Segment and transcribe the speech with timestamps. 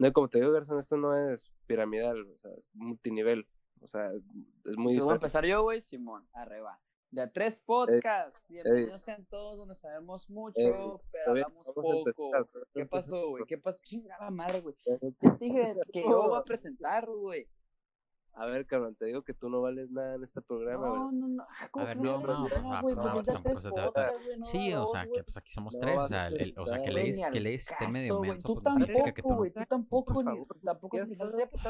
[0.00, 3.46] No, como te digo, Garzón, esto no es piramidal, o sea, es multinivel.
[3.82, 4.22] O sea, es
[4.78, 6.80] muy Entonces voy a empezar yo, güey, Simón, arriba.
[7.10, 10.72] De a tres podcasts, bienvenidos sean todos donde sabemos mucho, Ey,
[11.12, 12.30] pero hablamos poco.
[12.72, 13.44] ¿Qué pasó, güey?
[13.44, 13.82] ¿Qué pasó?
[13.82, 14.74] Chingada madre, güey.
[14.84, 17.46] Te dije que yo voy a presentar, güey.
[18.34, 21.28] A ver, cabrón, te digo que tú no vales nada en este programa, No, no,
[21.28, 21.42] no.
[21.42, 24.86] Ah, ¿cómo ver, no, no, pues, no, Pues pues, tampoco se trata- no Sí, o
[24.86, 26.90] sea, que pues aquí somos No tres, o a sea, el- el- o sea, que
[26.90, 29.36] Güey, ni que lees caso, medio menso, Tú pues no que tú tampoco, no.
[29.36, 29.50] güey.
[29.50, 30.24] Tú tampoco, ni-
[30.64, 30.96] tampoco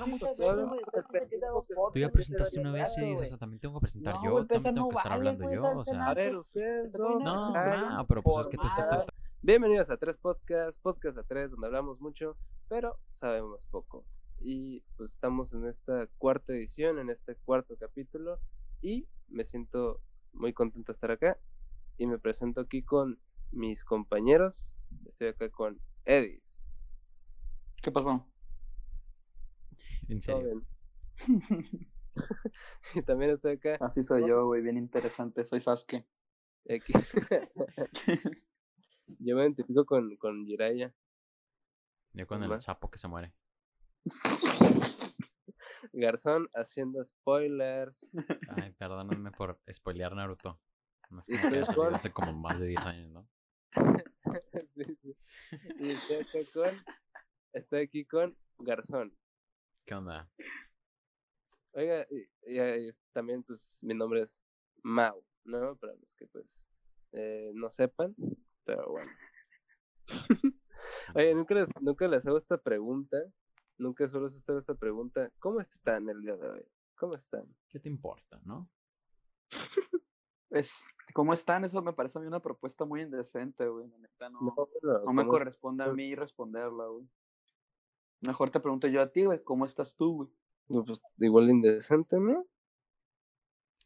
[0.07, 0.81] muchas veces, güey.
[0.81, 3.75] Estás te- dos Tú ya Tú presentaste una vez y, verga, o sea, también tengo
[3.75, 6.07] que presentar No, yo, también tengo no que estar hablando güey, yo, o sea.
[6.07, 9.07] A ver, ustedes No, ah, pero pues es que tú estás
[9.43, 12.37] Bienvenidos a Tres Podcasts, Podcast a Tres, donde hablamos mucho,
[12.69, 14.05] pero sabemos poco.
[14.41, 18.41] Y pues estamos en esta cuarta edición, en este cuarto capítulo,
[18.81, 20.01] y me siento
[20.33, 21.39] muy contento de estar acá.
[21.99, 23.21] Y me presento aquí con
[23.53, 24.77] mis compañeros.
[25.07, 26.65] Estoy acá con Edis.
[27.83, 28.27] ¿Qué pasó?
[30.09, 30.63] En serio.
[32.95, 33.77] y también estoy acá.
[33.81, 35.45] Así soy yo, güey, bien interesante.
[35.45, 36.07] Soy Sasuke.
[36.69, 36.93] aquí.
[39.19, 40.95] Yo me identifico con, con Jiraiya.
[42.13, 43.33] Yo con el sapo que se muere.
[45.93, 48.09] Garzón haciendo spoilers.
[48.49, 50.61] Ay, perdónenme por spoilear Naruto.
[51.11, 53.29] No es ¿Y como que salido hace como más de 10 años, ¿no?
[54.75, 55.17] Sí, sí.
[55.81, 56.71] Y estoy acá con.
[57.53, 59.13] Estoy aquí con Garzón.
[59.85, 60.31] ¿Qué onda?
[61.73, 64.39] Oiga, y, y, y también, pues, mi nombre es
[64.83, 65.77] Mau, ¿no?
[65.77, 66.65] Para los que, pues,
[67.13, 68.15] eh, no sepan,
[68.65, 69.11] pero bueno.
[71.15, 73.19] Oye, nunca les, nunca les hago esta pregunta.
[73.81, 75.33] Nunca suelo hacer esta pregunta.
[75.39, 76.63] ¿Cómo están el día de hoy?
[76.97, 77.47] ¿Cómo están?
[77.67, 78.69] ¿Qué te importa, no?
[80.51, 81.65] Pues, ¿cómo están?
[81.65, 83.89] Eso me parece a mí una propuesta muy indecente, güey.
[83.89, 83.99] No,
[84.31, 87.09] No, no me ¿cómo corresponde a mí responderla, güy.
[88.21, 90.29] Mejor te pregunto yo a ti, güey, ¿cómo estás tú, güey?
[90.69, 92.47] est- Pues, igual indecente, ¿no?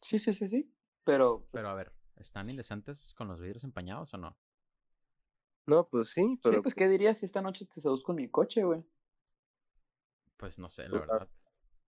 [0.01, 0.75] Sí, sí, sí, sí.
[1.05, 4.37] Pero, pues, Pero a ver, ¿están indecentes con los vidrios empañados o no?
[5.67, 8.29] No, pues sí, pero sí, pues, ¿qué dirías si esta noche te seduzco en mi
[8.29, 8.85] coche, güey?
[10.37, 11.29] Pues no sé, la verdad.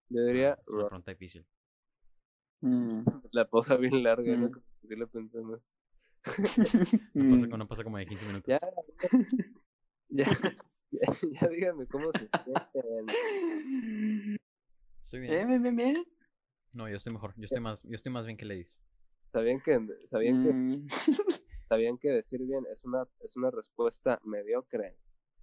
[0.09, 1.47] yo diría Es una pregunta difícil.
[2.61, 3.03] Mm.
[3.33, 4.49] la pausa bien larga, ¿no?
[4.49, 4.53] Mm.
[4.53, 5.61] Como que sí la pensamos.
[7.15, 8.47] No pasa, no pasa como de 15 minutos.
[8.49, 8.59] Ya,
[10.09, 10.27] ya,
[10.91, 11.01] ya,
[11.41, 13.07] ya díganme cómo se sienten.
[15.03, 15.49] Estoy Bien, bien.
[15.49, 16.07] bien, bien, bien.
[16.73, 17.33] No, yo estoy mejor.
[17.37, 18.81] Yo estoy más, yo estoy más bien que Ladies.
[19.33, 20.89] ¿Sabían que, sabían que, Mm.
[21.69, 24.97] sabían que decir bien es una, es una respuesta mediocre?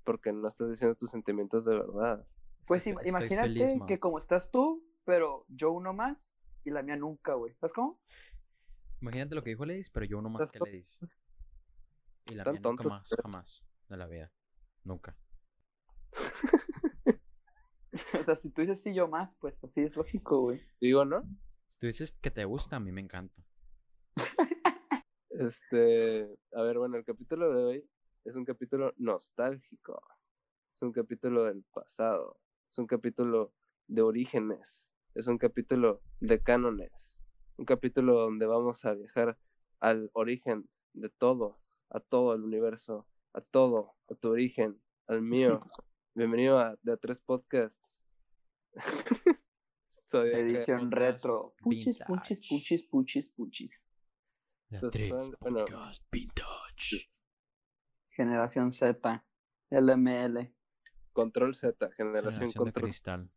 [0.03, 2.27] Porque no estás diciendo tus sentimientos de verdad.
[2.67, 6.31] Pues Estoy- ima- estoy imagínate feliz, que como estás tú, pero yo uno más
[6.63, 7.53] y la mía nunca, güey.
[7.55, 7.99] ¿Sabes cómo?
[9.01, 10.97] Imagínate lo que dijo Ladies, pero yo uno más que Ladies.
[12.31, 14.31] Y la tan mía nunca más, jamás de la vida.
[14.85, 15.17] Nunca.
[18.19, 20.61] o sea, si tú dices sí, yo más, pues así es lógico, güey.
[20.79, 21.21] Digo, ¿no?
[21.23, 23.43] Si tú dices que te gusta, a mí me encanta.
[25.31, 27.89] Este, a ver, bueno, el capítulo de hoy
[28.23, 30.01] es un capítulo nostálgico.
[30.73, 32.39] Es un capítulo del pasado.
[32.73, 33.53] Es un capítulo
[33.87, 34.89] de orígenes.
[35.13, 37.21] Es un capítulo de cánones.
[37.57, 39.37] Un capítulo donde vamos a viajar
[39.79, 41.59] al origen de todo,
[41.91, 45.59] a todo el universo, a todo, a tu origen, al mío.
[46.15, 47.79] Bienvenido a De a Tres Podcast.
[50.05, 50.31] Soy.
[50.31, 51.53] Edición retro.
[51.59, 53.85] Puchis, puchis, puchis, puchis, puchis.
[54.71, 55.59] The Entonces, son- bueno.
[55.59, 57.11] Podcast Vintage.
[58.09, 59.23] Generación Z.
[59.69, 60.51] LML.
[61.13, 62.83] Control Z, generación, Generación de control.
[62.83, 63.29] cristal.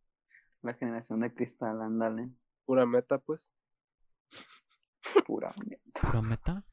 [0.62, 2.30] La generación de cristal, ándale.
[2.64, 3.50] Pura meta, pues.
[5.26, 5.84] Pura mierda.
[6.00, 6.64] ¿Pura meta?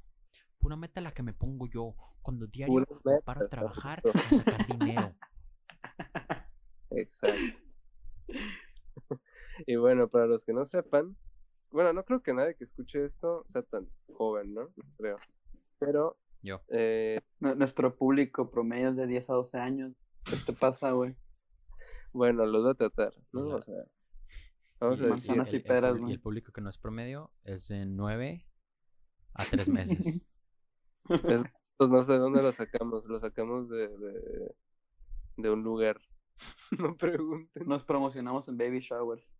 [0.59, 4.19] Pura meta la que me pongo yo cuando diario me paro a trabajar papito.
[4.25, 5.13] a sacar dinero.
[6.91, 7.59] Exacto.
[9.67, 11.15] y bueno, para los que no sepan,
[11.71, 14.69] bueno, no creo que nadie que escuche esto sea tan joven, ¿no?
[14.97, 15.15] Creo.
[15.79, 16.61] Pero, Yo.
[16.69, 19.93] eh, Nu- Nuestro público promedio es de 10 a 12 años.
[20.25, 21.15] ¿Qué te pasa, güey?
[22.13, 23.55] bueno, los voy a tratar, ¿no?
[23.55, 23.75] O sea,
[24.79, 26.77] vamos a el- decir, manzanas y el- el peras, y el público que no es
[26.77, 28.45] promedio es de 9
[29.33, 30.25] a 3 meses.
[31.77, 34.55] pues no sé de dónde lo sacamos, lo sacamos de, de,
[35.37, 35.99] de un lugar.
[36.79, 37.67] no pregunten.
[37.67, 39.33] Nos promocionamos en baby showers.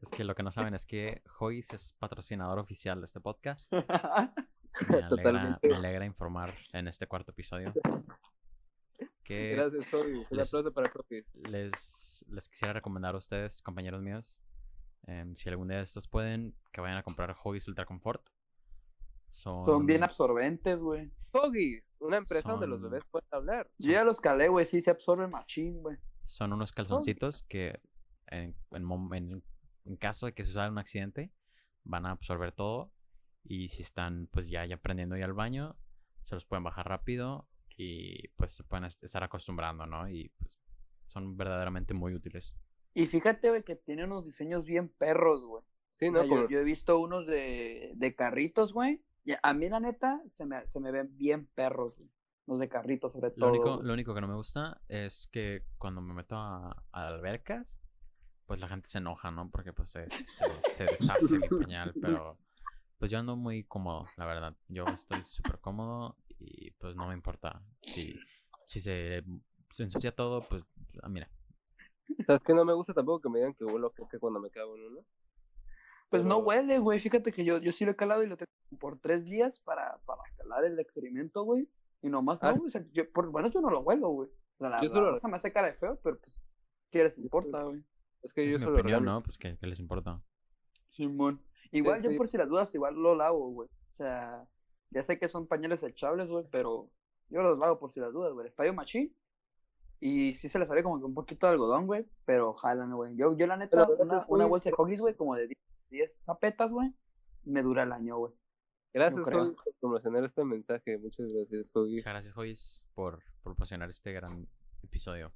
[0.00, 3.70] es que lo que no saben es que Joyce es patrocinador oficial de este podcast.
[4.88, 5.68] Me alegra, Totalmente.
[5.68, 7.72] me alegra informar en este cuarto episodio
[9.24, 10.26] que Gracias, Jovis.
[10.30, 11.34] Un les- aplauso para Jovis.
[11.48, 14.40] les, les quisiera recomendar a ustedes, compañeros míos,
[15.06, 18.26] em, si algún día de estos pueden, que vayan a comprar Hobbies Ultra Comfort.
[19.28, 21.12] son, Son bien absorbentes, güey.
[21.32, 23.70] Huggies, una empresa donde los bebés pueden hablar.
[23.78, 25.96] Yo ya los calé, güey, sí se absorben machín, güey.
[26.26, 27.80] son unos calzoncitos que
[28.26, 29.42] en, en mom- en-
[29.84, 31.32] en caso de que suceda un accidente
[31.84, 32.92] van a absorber todo
[33.44, 35.76] y si están pues ya, ya aprendiendo ya al baño
[36.22, 40.08] se los pueden bajar rápido y pues se pueden est- estar acostumbrando, ¿no?
[40.08, 40.58] Y pues
[41.06, 42.56] son verdaderamente muy útiles.
[42.94, 45.64] Y fíjate, güey, que tiene unos diseños bien perros, güey.
[45.92, 46.24] Sí, O ¿no?
[46.24, 49.02] sea, yo, he visto unos de, de carritos, güey.
[49.24, 52.10] y a mí, la neta, se me, se me ven bien perros, güey.
[52.46, 53.48] Los de carritos, sobre Lo todo.
[53.50, 57.80] único, lo único que no me gusta es que cuando me meto a, a albercas,
[58.46, 59.50] pues la gente se enoja, ¿no?
[59.50, 62.38] Porque pues se, se, se deshace mi pañal, pero
[63.00, 64.56] pues yo ando muy cómodo, la verdad.
[64.68, 67.60] Yo estoy súper cómodo y pues no me importa.
[67.82, 68.14] Si,
[68.66, 69.24] si se,
[69.72, 70.64] se ensucia todo, pues
[71.02, 71.28] ah, mira.
[72.26, 74.76] ¿Sabes que no me gusta tampoco que me digan que huelo que cuando me cago
[74.76, 75.00] en uno?
[76.10, 77.00] Pues no huele, güey.
[77.00, 79.98] Fíjate que yo, yo sí lo he calado y lo tengo por tres días para,
[80.04, 81.68] para calar el experimento, güey.
[82.02, 82.66] Y nomás Ah, no, güey.
[82.66, 84.28] o sea, yo, por bueno, yo no lo huelo, güey.
[84.28, 86.42] O sea, la, Yo la solo- raza me hace cara de feo, pero pues,
[86.90, 87.82] ¿qué les importa, güey?
[88.22, 89.18] Es que yo Es mi solo opinión, orgánico.
[89.20, 89.22] ¿no?
[89.24, 90.20] Pues ¿qué, qué les importa?
[90.90, 91.40] Simón.
[91.72, 93.68] Igual yo por si las dudas, igual lo lavo, güey.
[93.68, 94.46] O sea,
[94.90, 96.90] ya sé que son pañales echables, güey, pero
[97.28, 98.44] yo los lavo por si las dudas, güey.
[98.44, 99.14] Les payo machín.
[100.00, 103.16] Y sí se les sale como que un poquito de algodón, güey, pero jalan, güey.
[103.16, 105.58] Yo, yo la neta, Pero una, una bolsa de hoggies, güey, como de 10
[105.90, 106.94] 10 zapetas, güey,
[107.44, 108.32] me dura el año, güey.
[108.92, 109.26] Gracias.
[109.26, 110.98] Huggies, por promocionar este mensaje.
[110.98, 111.70] Muchas gracias.
[111.74, 114.48] Muchas gracias, Joyce, por proporcionar este gran
[114.82, 115.32] episodio.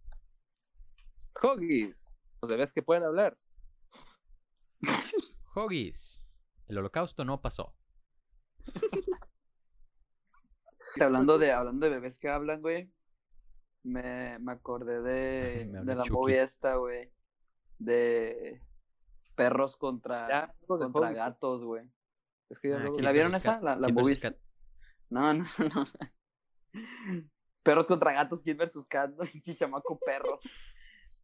[1.42, 2.10] Huggies,
[2.40, 3.36] los bebés que pueden hablar.
[5.54, 6.23] Hoggies,
[6.68, 7.74] el holocausto no pasó.
[11.00, 12.92] Hablando de, hablando de bebés que hablan, güey,
[13.82, 17.10] me, me acordé de, Me de la movie esta, güey,
[17.78, 18.60] de
[19.34, 21.90] perros contra, Ya contra gatos, güey.
[22.48, 23.60] Es que ya Ah, hablamos ¿Sí Kid la vieron esa?
[23.60, 24.16] La, la movie.
[25.10, 25.84] No, no, no.
[27.62, 29.24] Perros contra gatos, Kid versus Cat, ¿no?
[29.42, 30.38] Chichamaco perro.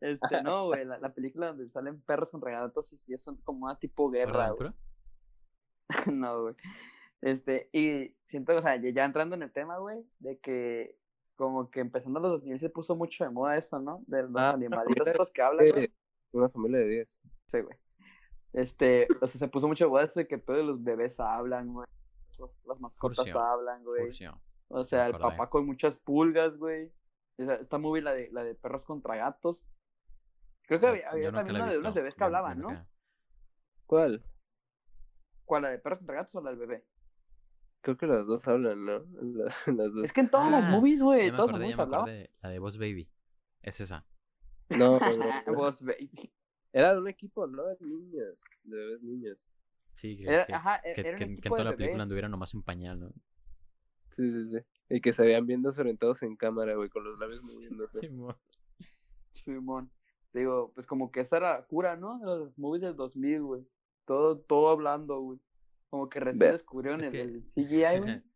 [0.01, 3.67] Este, no, güey, la, la película donde salen perros contra gatos y sí, son como
[3.67, 4.73] una tipo ¿Hora de guerra, güey.
[6.15, 6.55] No, güey.
[7.21, 10.97] Este, y siento, o sea, ya entrando en el tema, güey, de que
[11.37, 14.03] como que empezando los 2000 se puso mucho de moda eso, ¿no?
[14.07, 15.85] De los Ah, animalitos estos que hablan, güey.
[15.85, 15.93] Eh,
[16.33, 17.21] Una familia de 10.
[17.47, 17.77] Sí, güey.
[18.53, 21.73] Este, o sea, se puso mucho de moda eso de que todos los bebés hablan,
[21.73, 21.87] güey.
[22.39, 24.11] Los- las mascotas hablan, güey.
[24.69, 26.93] O sea, el papá con muchas pulgas, güey.
[27.37, 29.67] Esta movie, la de, la de perros contra gatos.
[30.63, 32.87] Creo que había, también una de unos bebés que hablaban, ¿no?
[33.87, 34.25] ¿Cuál?
[35.51, 35.63] ¿Cuál?
[35.63, 36.85] ¿La de perros contra gatos o la del bebé?
[37.81, 39.01] Creo que las dos hablan, ¿no?
[39.21, 40.05] La- las dos.
[40.05, 42.29] Es que en todas las Ah, movies, güey, todas las movies hablaban.
[42.41, 43.11] La de Boss Baby.
[43.61, 44.07] Es esa.
[44.69, 45.55] No, no, no.
[45.55, 46.33] Boss Baby.
[46.73, 47.65] Era de un equipo, ¿no?
[47.65, 48.45] De niños.
[48.63, 49.49] De bebés niños.
[49.95, 51.87] Sí, que, Era, que- ajá, e- que- era un que- que en toda la película
[51.89, 52.03] bebés.
[52.03, 53.09] anduviera nomás en pañal, ¿no?
[54.11, 54.59] Sí, sí, sí.
[54.89, 57.43] Y que se veían bien desorientados en cámara, güey, con los labios
[57.89, 57.99] moviéndose.
[57.99, 58.37] Simón.
[59.33, 59.91] Simón.
[60.33, 62.19] Digo, pues como que esa era la cura, ¿no?
[62.21, 63.67] De los movies del 2000, güey.
[64.11, 65.39] Todo, todo hablando, güey.
[65.89, 68.23] Como que recién descubrieron Es el, que- el CGI, güey.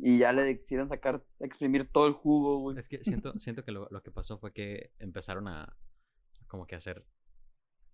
[0.00, 2.78] Y ya le decidieron sacar, exprimir todo el jugo, güey.
[2.78, 5.76] Es que siento, siento que lo, lo que pasó fue que empezaron a
[6.46, 7.04] como que hacer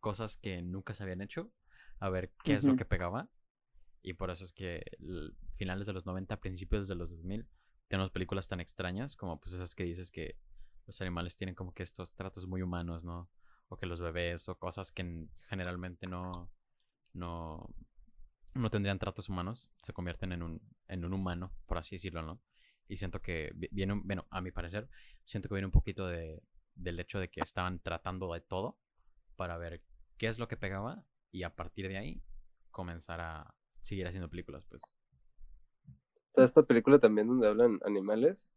[0.01, 1.51] cosas que nunca se habían hecho,
[2.01, 3.31] a ver qué es lo que pegaba.
[4.03, 4.83] Y por eso es que
[5.53, 7.49] finales de los 90, principios de los 2000,
[7.89, 10.37] tenemos películas tan extrañas como pues esas que dices que
[10.85, 13.31] los animales tienen como que estos tratos muy humanos, ¿no?
[13.69, 16.51] O que los bebés o cosas que generalmente no,
[17.15, 17.69] no,
[18.55, 22.41] no tendrían tratos humanos, se convierten en un, en un humano, por así decirlo, ¿no?
[22.89, 24.89] Y siento que vi- viene, bueno, a mi parecer,
[25.25, 26.43] siento que viene un poquito de,
[26.75, 28.79] del hecho de que estaban tratando de todo
[29.37, 29.83] para ver
[30.19, 32.23] qué es lo que pegaba y a partir de ahí
[32.71, 34.83] comenzar a seguir haciendo películas, pues.
[36.35, 38.51] Esta película también donde hablan animales,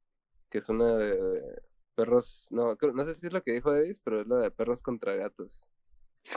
[0.49, 1.61] que es una de
[1.95, 4.83] perros, no, no sé si es lo que dijo Edis, pero es la de perros
[4.83, 5.65] contra gatos.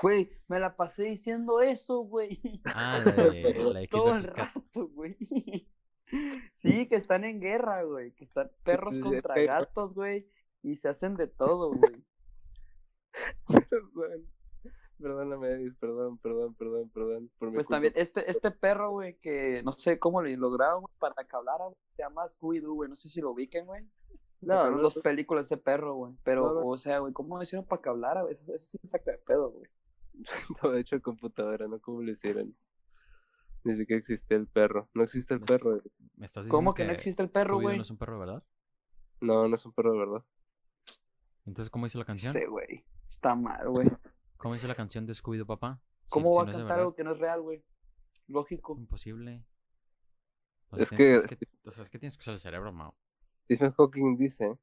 [0.02, 2.40] Güey, me la pasé diciendo eso, güey.
[2.66, 5.16] Ah, la de, la Todo el rato, güey.
[6.52, 8.12] Sí, que están en guerra, güey.
[8.16, 10.26] Que están perros contra gatos, güey.
[10.60, 12.04] Y se hacen de todo, güey.
[13.68, 14.26] Perdón.
[14.98, 17.30] Perdóname, Edis, perdón, perdón, perdón, perdón.
[17.38, 17.76] Por mi Pues culpa.
[17.76, 21.64] también, este, este perro, güey, que no sé cómo le lograron, güey, para que hablara,
[21.66, 21.76] güey.
[21.96, 22.88] Se llama Scooby-Doo, güey.
[22.88, 23.88] No sé si lo ubiquen, güey.
[24.42, 26.14] No, no, dos películas de ese perro, güey.
[26.24, 26.66] Pero, No, no.
[26.66, 28.24] o sea, güey, ¿cómo lo hicieron para que hablara?
[28.30, 29.70] Eso, eso sí me saca de pedo, güey.
[30.60, 31.80] Todo hecho en computadora, ¿no?
[31.80, 32.56] ¿Cómo lo hicieron?
[33.64, 34.88] Ni siquiera existía el perro.
[34.94, 35.80] No existe el Es- perro.
[36.16, 37.76] ¿Me estás diciendo ¿Cómo que no existe el perro, güey?
[37.76, 38.44] no es un perro, de ¿verdad?
[39.20, 40.24] No, no es un perro de verdad.
[41.46, 42.32] Entonces, ¿cómo hizo la canción?
[42.32, 42.84] Sí, güey.
[43.06, 43.88] Está mal, güey.
[44.38, 45.80] ¿Cómo hizo la canción de Scooby-Doo, papá?
[46.04, 47.62] Si- ¿Cómo si va no a cantar algo que no es real, güey?
[48.28, 48.76] Lógico.
[48.78, 49.44] Imposible.
[50.70, 52.72] O sea, Es que- es que, o sea, es que tienes que usar el cerebro,
[52.72, 52.96] Mao.
[53.44, 54.56] Stephen Hawking dice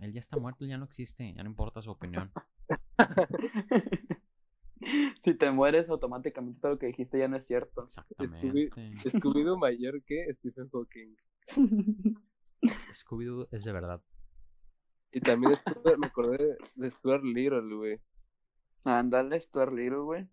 [0.00, 2.32] Él ya está muerto, ya no existe, ya no importa su opinión.
[5.24, 7.84] si te mueres, automáticamente todo lo que dijiste ya no es cierto.
[7.84, 8.70] Exactamente.
[9.10, 11.16] Scooby-Doo mayor que Stephen Hawking.
[12.92, 14.02] Scooby-Doo es de verdad.
[15.12, 18.00] Y también estuve- me acordé de Stuart Little, güey.
[18.84, 20.28] Ándale, Stuart Little, güey.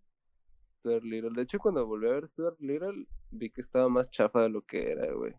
[0.80, 1.32] Stuart Little.
[1.34, 4.62] De hecho, cuando volví a ver Stuart Little, vi que estaba más chafa de lo
[4.64, 5.34] que era, güey.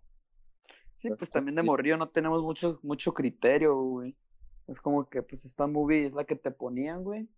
[0.97, 4.17] Sí, pues también de morrillo no tenemos mucho, mucho criterio, güey.
[4.69, 7.29] Es como que, pues, esta movie es la que te ponían, güey.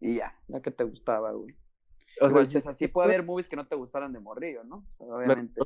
[0.00, 1.54] Y ya, la que te gustaba, güey.
[2.20, 4.86] O Igual, sea, así puede haber movies que no te gustaran de morrillo, ¿no?
[4.98, 5.60] Obviamente.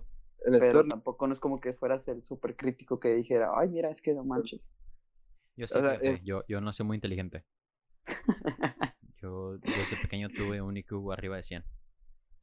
[0.47, 3.91] en Pero tampoco no es como que fueras el súper crítico que dijera, ay, mira,
[3.91, 4.73] es que no manches.
[5.57, 6.21] Yo sí, O sea, fíjate, eh.
[6.25, 7.45] yo, yo no soy muy inteligente.
[9.21, 11.65] Yo desde pequeño tuve un IQ arriba de 100.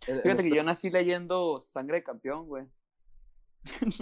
[0.08, 2.66] en- en Fíjate que yo nací leyendo Sangre de Campeón, güey.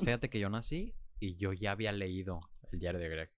[0.03, 2.39] Fíjate que yo nací y yo ya había leído
[2.71, 3.31] el diario de Greg.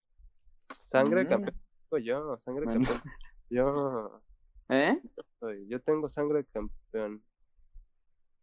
[1.01, 1.55] Sangre de campeón.
[1.91, 2.85] digo Yo, sangre de Bueno.
[2.89, 3.13] campeón.
[3.49, 4.21] Yo
[4.69, 5.01] ¿Eh?
[5.39, 5.67] soy.
[5.67, 7.23] Yo tengo sangre de campeón.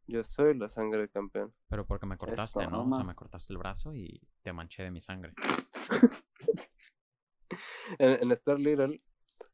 [0.06, 1.54] Yo soy la sangre de campeón.
[1.68, 2.84] Pero porque me cortaste, Eso, ¿no?
[2.88, 5.32] O sea, me cortaste el brazo y te manché de mi sangre.
[7.98, 9.02] En, en Star Little,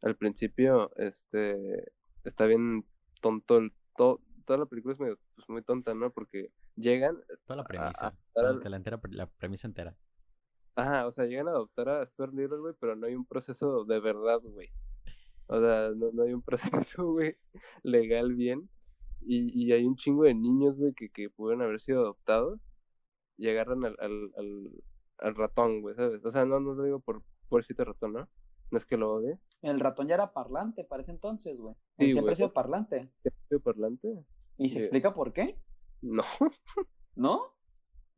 [0.02, 1.92] al principio, este,
[2.24, 2.86] está bien
[3.20, 6.10] tonto el, to- toda la película es medio, pues, muy tonta, ¿no?
[6.12, 8.06] Porque llegan, Toda la premisa.
[8.08, 9.96] a- toda a- la, la entera, la premisa entera.
[10.78, 13.84] Ajá, o sea, llegan a adoptar a Stuart Little, güey, pero no hay un proceso
[13.84, 14.68] de verdad, güey.
[15.48, 16.42] O sea, no, no hay un
[16.96, 17.36] proceso, güey,
[17.82, 18.68] legal bien.
[19.20, 22.72] Y, y hay un chingo de niños, güey, que, que pudieron haber sido adoptados
[23.36, 24.70] y agarran al, al, al,
[25.18, 26.24] al ratón, güey, ¿sabes?
[26.24, 28.28] O sea, no, no lo digo por pobrecito ratón, ¿no?
[28.70, 29.38] No es que lo odie.
[29.62, 31.74] El ratón ya era parlante para ese entonces, güey.
[31.98, 32.32] Sí, siempre güey.
[32.32, 33.10] ha sido parlante.
[33.50, 34.24] ¿Qué parlante?
[34.58, 34.80] ¿Y se Sí.
[34.82, 35.58] explica por qué?
[36.02, 36.22] No,
[37.16, 37.54] ¿No?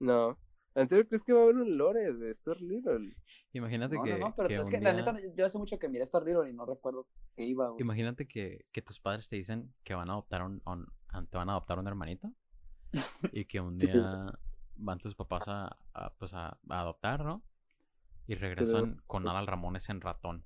[0.00, 0.36] no.
[0.80, 3.14] ¿En serio crees que va a haber un lore de Stuart Little?
[3.52, 4.10] Imagínate No, que.
[4.12, 6.48] no, no, pero que es que la neta, yo hace mucho que miré Star Little
[6.48, 7.06] y no recuerdo
[7.36, 7.80] que iba, güey.
[7.82, 10.86] Imagínate que, que tus padres te dicen que van a adoptar un, un-
[11.28, 12.32] te van a adoptar un hermanito
[13.32, 14.32] y que un día
[14.76, 17.42] van tus papás a, a, pues a, a adoptar, ¿no?
[18.26, 20.44] Y regresan con Adal Ramones en ratón.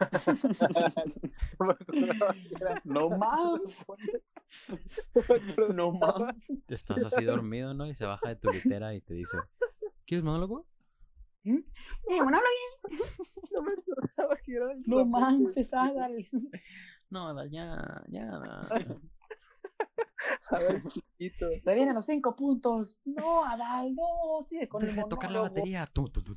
[2.84, 3.84] No mames
[5.74, 6.50] no mames.
[6.68, 7.86] Estás así dormido, ¿no?
[7.86, 9.38] Y se baja de tu litera y te dice,
[10.06, 10.66] ¿quieres monólogo?
[11.44, 11.56] ¿Mm?
[11.56, 11.64] ¿Eh?
[12.08, 12.18] ¿Eh,
[13.52, 16.28] no me acordaba que era el No manches, hágale.
[17.08, 18.30] No, ya, ya.
[20.50, 21.46] A ver, chiquito.
[21.58, 22.98] Se vienen los cinco puntos.
[23.04, 25.16] No, Adal, no, sigue con Deja el monólogo.
[25.16, 25.86] tocar la batería.
[25.86, 26.36] Tú, tú, tú,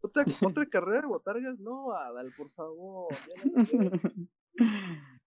[0.00, 3.14] ¿Otra, otra carrera de botargas, no, Adal, por favor.
[3.14, 3.90] Ya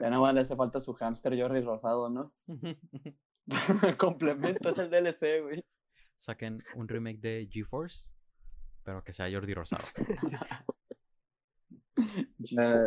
[0.00, 2.32] Ya nada más le hace falta su hámster Jordi Rosado, ¿no?
[3.98, 5.64] Complemento, es el DLC, güey.
[6.16, 8.14] Saquen un remake de GeForce,
[8.84, 9.84] pero que sea Jordi Rosado.
[12.56, 12.86] Ah,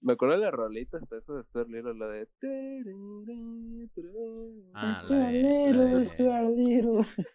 [0.00, 2.26] me acuerdo de la rolita hasta eso de Stuart Little, la de...
[4.72, 7.00] Ah, Stuart Little, de- Stuart Little.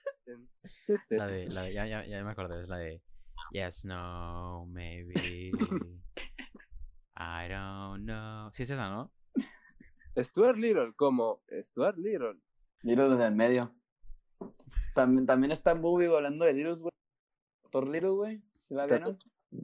[1.09, 3.01] La de, la de, ya, ya, ya me acordé, es la de
[3.51, 5.51] Yes, no, maybe.
[7.45, 8.51] I don't know.
[8.51, 9.11] Sí, es esa, ¿no?
[10.17, 12.39] Stuart Little, como Stuart Little.
[12.83, 13.73] Little desde el medio.
[14.93, 16.91] También, también está movie hablando de Little, güey.
[17.63, 18.41] Doctor Little, güey.
[18.61, 19.17] ¿Sí la vieron?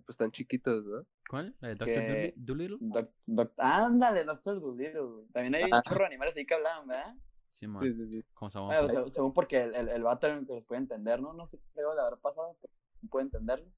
[0.06, 1.04] Pues tan chiquitos, ¿no?
[1.30, 1.56] ¿Cuál?
[1.60, 1.78] ¿La de.
[1.78, 2.78] Que- Doolittle?
[2.80, 5.28] Doc- doc- ándale, Doctor Dolittle, güey.
[5.28, 5.82] También hay un Ah.
[5.84, 7.16] chorro de animales ahí que hablaban, ¿verdad?
[7.54, 7.84] Sí, man.
[7.84, 8.24] Sí, sí, sí.
[8.34, 8.82] ¿Cómo se llama?
[8.82, 10.04] Bueno, se- según porque el, el, el
[10.48, 11.34] que los puede entender, ¿no?
[11.34, 12.74] No sé qué creo la haber pasado, pero
[13.10, 13.72] puede entenderlos.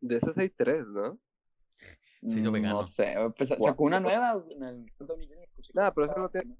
[0.00, 1.18] De esas hay tres, ¿no?
[2.26, 2.80] Se hizo vegano.
[2.80, 4.86] No sé, pues, sacó una nueva en el
[5.74, 6.54] Nah, pero eso no tiene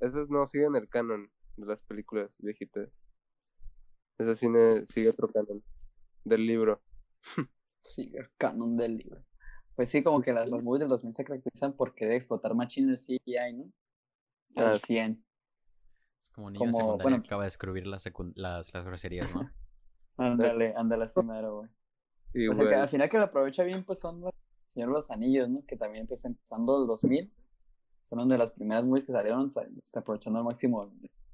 [0.00, 2.90] esos no siguen el canon de las películas viejitas.
[4.18, 5.62] Ese cine sigue otro canon
[6.24, 6.82] del libro.
[7.82, 9.24] Sí, el canon del libro.
[9.74, 12.90] Pues sí, como que las, los movies del 2000 se caracterizan por querer explotar machín
[12.90, 13.72] el CGI, ¿no?
[14.56, 14.86] Ah, Al sí.
[14.94, 15.24] 100.
[16.22, 17.22] Es como niño como- secundaria bueno.
[17.22, 19.50] que acaba de descubrir las, las, las groserías, ¿no?
[20.16, 21.68] Ándale, ándale así mero, güey.
[22.34, 24.32] Y O sea, que al final que lo aprovecha bien, pues son los
[24.66, 25.64] Señor de los Anillos, ¿no?
[25.66, 27.30] Que también, pues empezando el 2000,
[28.08, 30.90] fueron de las primeras movies que salieron, sa- está aprovechando al máximo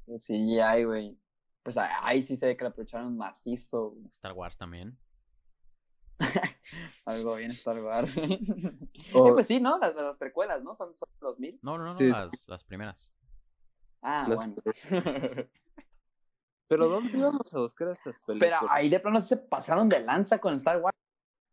[0.08, 1.18] el CGI, güey.
[1.62, 3.94] Pues ahí sí se ve que lo aprovecharon macizo.
[4.10, 4.98] Star Wars también.
[7.06, 8.16] algo bien Star Wars.
[9.14, 9.78] O- Eh, pues sí, ¿no?
[9.78, 10.74] Las, las precuelas, ¿no?
[10.76, 11.58] Son, son 2000.
[11.62, 12.10] No, no, no, Sí, sí.
[12.10, 13.12] las, las primeras.
[14.02, 14.54] Ah, Las- bueno.
[16.68, 18.60] Pero ¿dónde íbamos a buscar estas películas?
[18.60, 20.96] Pero ahí de plano se pasaron de lanza con Star Wars.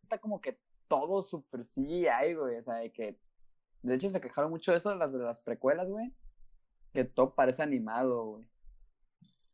[0.04, 2.58] Está como que todo super CGI, güey.
[2.60, 3.18] O sea, de que
[3.82, 6.14] De hecho, se quejaron mucho de eso de las de las precuelas, güey.
[6.94, 8.46] Que todo parece animado, güey.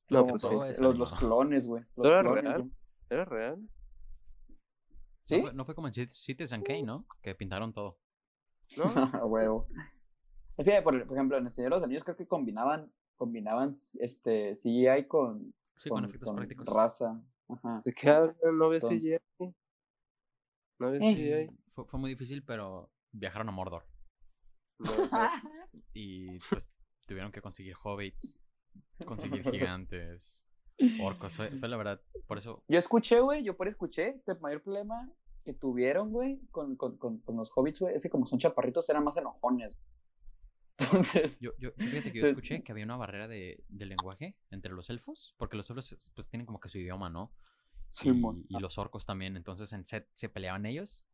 [0.09, 1.85] No, Como pues todo los, los clones, güey.
[1.95, 2.57] Los ¿Era clones, real?
[2.61, 2.71] güey.
[3.09, 3.69] ¿Era real?
[5.23, 5.37] ¿Sí?
[5.37, 7.05] No fue, no fue como en Cit- Citizen Kane, ¿no?
[7.21, 7.97] Que pintaron todo.
[8.77, 8.85] ¿No?
[9.27, 9.67] Huevo.
[10.57, 12.91] Es que, por, por ejemplo, en el Señor de los Anillos creo que combinaban,
[13.21, 16.65] combinaban este CGI con, Sí, con, efectos prácticos.
[16.65, 17.21] raza.
[17.49, 17.83] Ajá.
[17.85, 18.07] ¿De qué?
[18.51, 19.19] No había CGI.
[20.79, 21.47] No había Eh.
[21.47, 21.55] CGI.
[21.75, 23.85] Fue, fue muy difícil, pero viajaron a Mordor.
[25.93, 26.67] Y pues
[27.05, 28.39] tuvieron que conseguir hobbits,
[29.05, 30.43] conseguir gigantes,
[31.01, 31.37] orcos.
[31.37, 34.63] Fue, fue la verdad, por eso Yo escuché, güey, yo por escuché que el mayor
[34.63, 35.11] problema
[35.43, 38.89] que tuvieron, güey, con, con, con, con los hobbits, güey, es que como son chaparritos
[38.89, 39.77] eran más enojones.
[40.81, 44.35] Entonces, Yo, yo, fíjate que yo Pues- escuché que había una barrera de, de lenguaje
[44.49, 47.33] entre los elfos, porque los elfos pues tienen como que su idioma, ¿no?
[47.89, 48.45] Simón.
[48.47, 51.05] Y, y los orcos también, entonces en set se peleaban ellos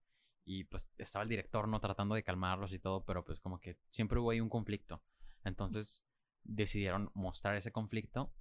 [0.46, 1.80] y pues estaba el director, ¿no?
[1.80, 5.02] Tratando de calmarlos y todo, pero pues como que siempre hubo ahí un conflicto.
[5.44, 6.04] Entonces
[6.44, 8.32] decidieron mostrar ese conflicto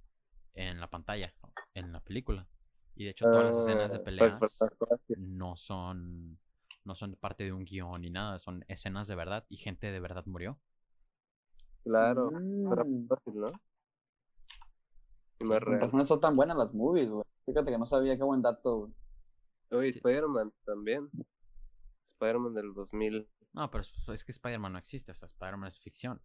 [0.53, 1.33] en la pantalla,
[1.73, 2.47] en la película.
[2.95, 5.17] Y de hecho todas las escenas de Ah, peleas fue fácil.
[5.37, 6.39] no son
[6.83, 9.99] no son parte de un guion ni nada, son escenas de verdad y gente de
[9.99, 10.59] verdad murió.
[11.83, 12.29] Claro.
[12.71, 13.07] Era Mm.
[13.07, 13.47] fácil, ¿no?
[15.39, 15.81] Y Sí, más Con real.
[15.81, 17.23] razón no son tan buenas las movies, güey.
[17.45, 18.93] Fíjate que no sabía qué buen dato, güey.
[19.71, 19.89] Oye.
[19.89, 21.09] Spider-Man también.
[22.07, 23.29] Spider-Man del 2000.
[23.53, 26.21] No, pero es, es que Spider-Man no existe, o sea, Spider-Man es ficción.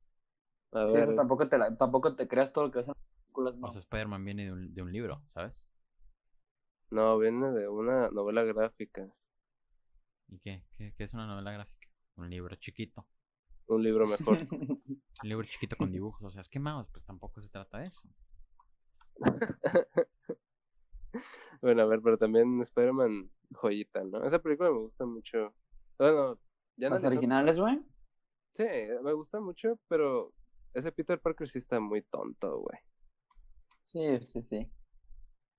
[0.73, 2.95] A Sí, ver, eso tampoco te, la- tampoco te creas todo lo que ves en
[2.95, 3.67] las películas, no.
[3.69, 5.69] O sea, Spider-Man viene de un, de un libro, ¿sabes?
[6.91, 9.11] no, viene de una novela gráfica.
[10.29, 10.65] ¿Y qué?
[10.77, 11.89] ¿Qué, qué es una novela gráfica?
[12.17, 13.07] Un libro chiquito.
[13.69, 14.39] Un libro mejor.
[15.23, 16.23] Un libro chiquito con dibujos.
[16.23, 18.09] O sea, es que mouse, pues tampoco se trata de eso.
[21.61, 24.25] bueno, a ver, pero también Spider-Man joyita, ¿no?
[24.25, 25.55] Esa película me gusta mucho.
[25.99, 26.39] Bueno,
[26.77, 27.85] ya Las analizando- originales, güey.
[28.55, 28.65] Sí,
[29.03, 30.33] me gusta mucho, pero
[30.75, 32.79] ese Peter Parker sí está muy tonto, güey.
[33.87, 34.71] Sí, sí, sí.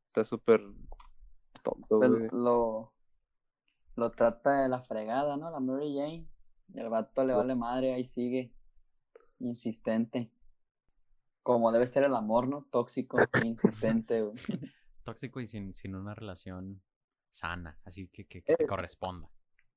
[0.08, 0.62] Está súper
[1.64, 2.28] tonto, Pues güey.
[2.32, 2.94] lo,
[3.96, 5.50] lo trata de la fregada, ¿no?
[5.50, 6.28] La Mary Jane.
[6.74, 8.52] Y el vato le vale madre, ahí sigue.
[9.40, 10.32] Insistente.
[11.44, 12.68] Como debe ser el amor, ¿no?
[12.72, 14.36] Tóxico, insistente, güey.
[15.04, 16.82] Tóxico y sin, sin una relación
[17.32, 19.30] sana, así que, que, que te corresponda.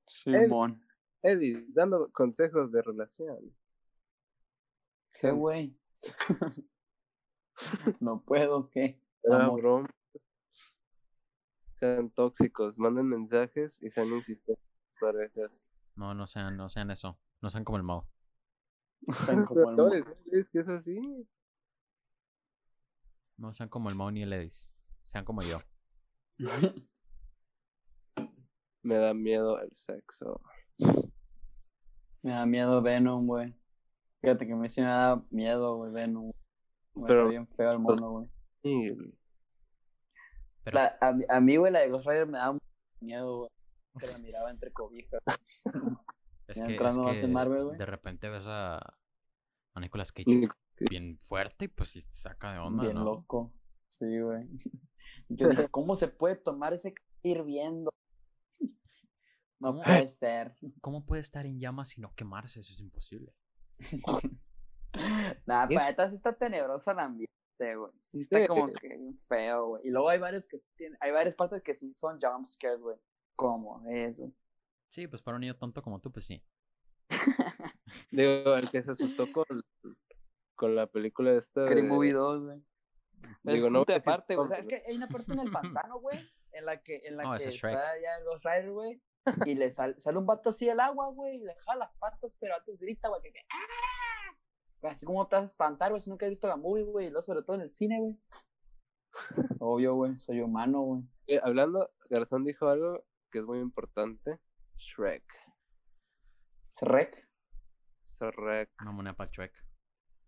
[0.07, 0.83] Simón.
[1.23, 3.57] Eddie, dando consejos de relación.
[5.13, 5.77] ¿Qué, güey?
[8.01, 9.01] no puedo, ¿qué?
[9.23, 9.89] Broma.
[11.75, 14.65] Sean tóxicos, manden mensajes y sean insistentes
[15.01, 15.65] parejas.
[15.97, 17.19] No, no sean, no sean eso.
[17.41, 18.09] No sean como el Mao.
[19.27, 20.99] Sean como el No, mo- es, es que es así.
[23.37, 24.73] No sean como el Mao ni el Edis.
[25.05, 25.61] Sean como yo.
[28.83, 30.41] Me da miedo el sexo.
[32.23, 33.55] Me da miedo Venom, güey.
[34.21, 36.33] Fíjate que a mí sí me da miedo, güey, Venom.
[36.95, 38.31] Me Pero- está bien feo el mono, güey.
[38.63, 38.91] Y
[40.65, 42.57] Pero La- A, mí- a mí, güey, la de Ghost Rider me da
[43.01, 43.51] miedo, güey.
[43.99, 45.23] Que la miraba entre cobijas.
[46.49, 50.49] es que, es en Marvel, de repente ves a, a Nicolas Cage
[50.91, 53.05] bien fuerte y pues sí te saca de onda, Bien ¿no?
[53.05, 53.53] loco.
[53.89, 54.47] Sí, güey.
[55.29, 57.91] Yo dije, ¿cómo se puede tomar ese hirviendo?
[59.59, 59.85] No ¿Cómo?
[59.85, 60.55] puede ser.
[60.83, 62.61] ¿Cómo puede estar en llamas y no quemarse?
[62.61, 63.35] Eso es imposible.
[65.47, 67.91] Nah, Es- para sí está tenebroso el ambiente, güey.
[68.03, 68.47] Sí está Sí.
[68.47, 69.83] como que feo, güey.
[69.87, 72.81] Y luego hay varios que sí tienen, hay varias partes que sí son jump scares,
[72.81, 72.97] güey.
[73.37, 74.35] ¿Cómo es, güey?
[74.89, 76.43] Sí, pues para un niño tonto como tú, pues sí.
[78.11, 79.45] Digo, el que se asustó con,
[80.55, 81.65] con la película esta.
[81.65, 82.63] De- Movie 2, güey.
[83.43, 84.47] Digo, es no decir aparte, güey.
[84.47, 86.19] O sea, es que hay una parte en el pantano, güey,
[86.53, 87.71] en la que, en la No, que está
[88.01, 89.03] ya el Ghost Rider, güey,
[89.47, 92.35] y le sal- sale un vato así del agua, güey, y le jala las patas,
[92.39, 94.89] pero antes grita, güey, que, que ¡ah!
[94.91, 97.11] Así como te vas a espantar, güey, si nunca has visto la movie, güey, y
[97.11, 98.17] luego sobre todo en el cine, güey.
[99.61, 101.03] Obvio, güey, soy humano, güey.
[101.27, 104.39] Eh, hablando, Garzón dijo algo que es muy importante.
[104.77, 105.25] Shrek.
[106.73, 107.29] Shrek.
[108.05, 108.71] Shrek.
[108.81, 109.53] Una moneda para Chuec.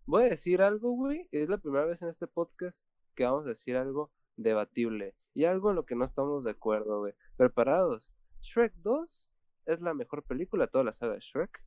[0.05, 1.27] Voy a decir algo, güey.
[1.31, 2.83] Es la primera vez en este podcast
[3.15, 5.15] que vamos a decir algo debatible.
[5.33, 7.13] Y algo en lo que no estamos de acuerdo, güey.
[7.37, 8.13] ¿Preparados?
[8.41, 9.31] Shrek 2
[9.65, 11.63] es la mejor película de toda la saga de Shrek.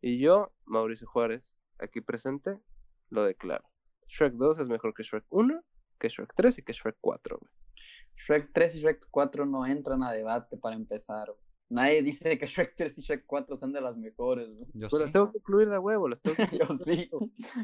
[0.00, 2.58] Y yo, Mauricio Juárez, aquí presente,
[3.08, 3.64] lo declaro.
[4.08, 5.62] Shrek 2 es mejor que Shrek 1,
[5.98, 7.52] que Shrek 3 y que Shrek 4, güey.
[8.16, 11.40] Shrek 3 y Shrek 4 no entran a debate para empezar, güey.
[11.68, 14.66] Nadie dice que Shrek 3 y Shrek 4 son de las mejores, güey.
[14.74, 15.12] Yo Pues las sí.
[15.12, 17.10] tengo que incluir de huevo, las tengo que Yo sí.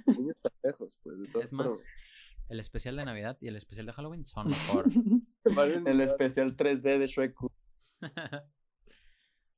[0.06, 1.86] Niños pendejos, pues, Es más, formas.
[2.48, 4.86] el especial de Navidad y el especial de Halloween son mejor.
[5.86, 7.36] El especial 3D de Shrek.
[8.00, 8.44] Está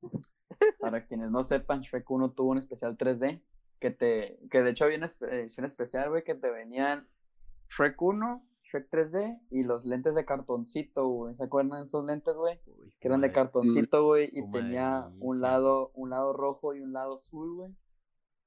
[0.80, 3.42] para quienes no sepan, Shrek 1 tuvo un especial 3D,
[3.80, 7.08] que te, que de hecho había una edición especial, güey, que te venían
[7.70, 11.34] Shrek 1, Shrek 3D y los lentes de cartoncito, güey.
[11.36, 12.58] ¿Se acuerdan de esos lentes, güey?
[12.66, 16.92] Uy, Que eran de cartoncito, güey, y tenía un lado, un lado rojo y un
[16.92, 17.74] lado azul, güey.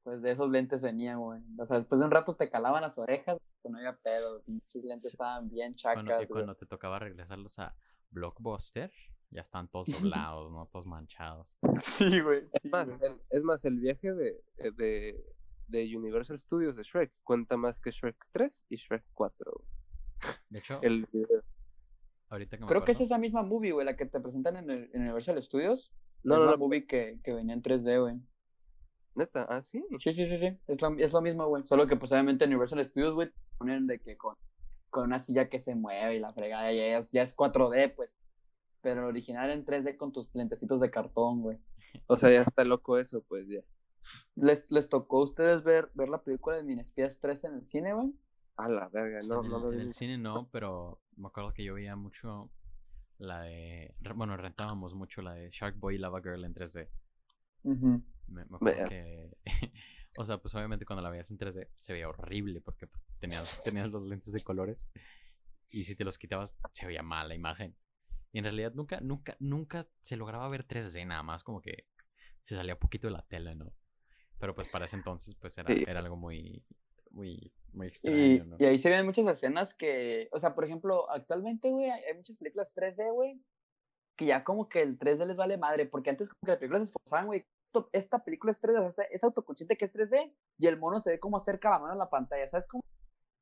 [0.03, 1.41] Pues de esos lentes venían, güey.
[1.59, 4.83] O sea, después de un rato te calaban las orejas, pues no había pedo, pinches
[4.83, 5.15] lentes Sí.
[5.15, 6.27] estaban bien Cuando, chacas, y güey.
[6.27, 7.75] cuando te tocaba regresarlos a
[8.09, 8.91] Blockbuster,
[9.29, 10.65] ya están todos doblados, ¿no?
[10.67, 11.57] Todos manchados.
[11.81, 13.11] Sí, güey, Es más, güey.
[13.11, 15.23] el, es más, el viaje de, eh, de,
[15.67, 19.51] de Universal Studios de Shrek cuenta más que Shrek 3 y Shrek 4.
[19.53, 19.76] güey.
[20.49, 21.43] De hecho, El video.
[22.29, 24.57] ahorita que me Creo que es acuerdo, esa misma movie, güey, la que te presentan
[24.57, 25.91] en, el, en Universal Studios.
[26.23, 28.19] No, es no, la no, movie que, que venía en 3D, güey.
[29.15, 29.83] neta, ah, sí.
[29.99, 30.57] Sí, sí, sí, sí.
[30.67, 31.65] Es lo, es lo mismo, güey.
[31.65, 34.35] Solo que, pues, obviamente, en Universal Studios, güey, te ponen de que con,
[34.89, 38.17] con una silla que se mueve y la fregada, ya es, ya es 4D, pues.
[38.81, 41.57] Pero el original en 3D con tus lentecitos de cartón, güey.
[42.07, 43.61] O sea, ya está loco eso, pues ya.
[44.35, 47.93] ¿Les, ¿Les tocó a ustedes ver, ver la película de Minespías 3 en el cine,
[47.93, 48.13] güey?
[48.57, 49.85] A la verga, no, en, no lo en vi.
[49.85, 52.49] el cine no, pero me acuerdo que yo veía mucho
[53.19, 53.95] la de...
[54.15, 56.89] Bueno, rentábamos mucho la de Shark Boy y Lava Girl en 3D.
[57.63, 58.03] Ujú.
[58.27, 58.87] Me, me acuerdo Vea.
[58.87, 59.37] que...
[60.17, 63.61] o sea, pues obviamente cuando la veías en 3D se veía horrible porque pues, tenías,
[63.63, 64.89] tenías los lentes de colores
[65.69, 67.75] y si te los quitabas se veía mal la imagen.
[68.31, 71.85] Y en realidad nunca, nunca, nunca se lograba ver 3D nada más, como que
[72.43, 73.71] se salía poquito de la tela, ¿no?
[74.39, 75.83] Pero pues para ese entonces pues era, Sí.
[75.87, 76.63] era algo muy,
[77.17, 78.55] muy, muy Y, extraño, ¿no?
[78.59, 82.37] y ahí se ven muchas escenas que, o sea, por ejemplo, actualmente, güey, hay muchas
[82.37, 83.41] películas 3D, güey,
[84.15, 86.81] que ya como que el 3D les vale madre, porque antes como que las películas
[86.87, 87.45] se esforzaban, güey,
[87.91, 91.11] esta película es 3D, o sea, es autoconsciente que es 3D, y el mono se
[91.11, 92.81] ve como acerca la mano a la pantalla, ¿sabes cómo?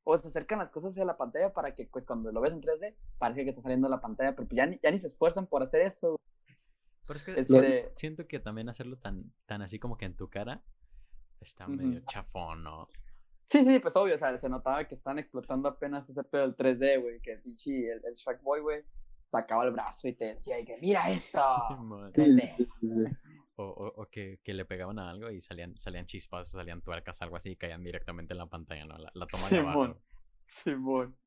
[0.07, 2.61] O se acercan las cosas hacia la pantalla para que, pues, cuando lo ves en
[2.61, 5.07] 3D, parece que está saliendo de la pantalla, pero pues ya ni, ya ni se
[5.07, 6.15] esfuerzan por hacer eso.
[7.07, 10.15] Pero es que Este- si- siento que también hacerlo tan, tan así como que en
[10.15, 10.63] tu cara
[11.39, 12.87] está medio chafón, ¿no?
[13.47, 16.55] Sí, sí, pues obvio, o sea, se notaba que están explotando apenas ese pedo del
[16.55, 18.83] 3D, güey, que el pinche, el, el Shark Boy, güey,
[19.29, 22.11] sacaba el brazo y te decía, y que mira esto, Simón.
[22.13, 23.17] 3D.
[23.57, 27.21] O, o, o que, que le pegaban a algo y salían, salían chispas, salían tuercas,
[27.21, 28.97] algo así, y caían directamente en la pantalla, ¿no?
[28.97, 29.71] La, la toma de abajo.
[29.83, 29.99] Simón.
[30.45, 31.17] Simón.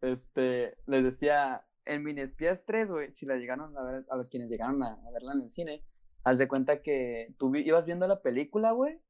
[0.00, 4.48] Este, les decía, en Minespías 3, güey, si la llegaron a ver, a los quienes
[4.50, 5.84] llegaron a, a verla en el cine,
[6.24, 9.00] haz de cuenta que tú vi- ibas viendo la película, güey,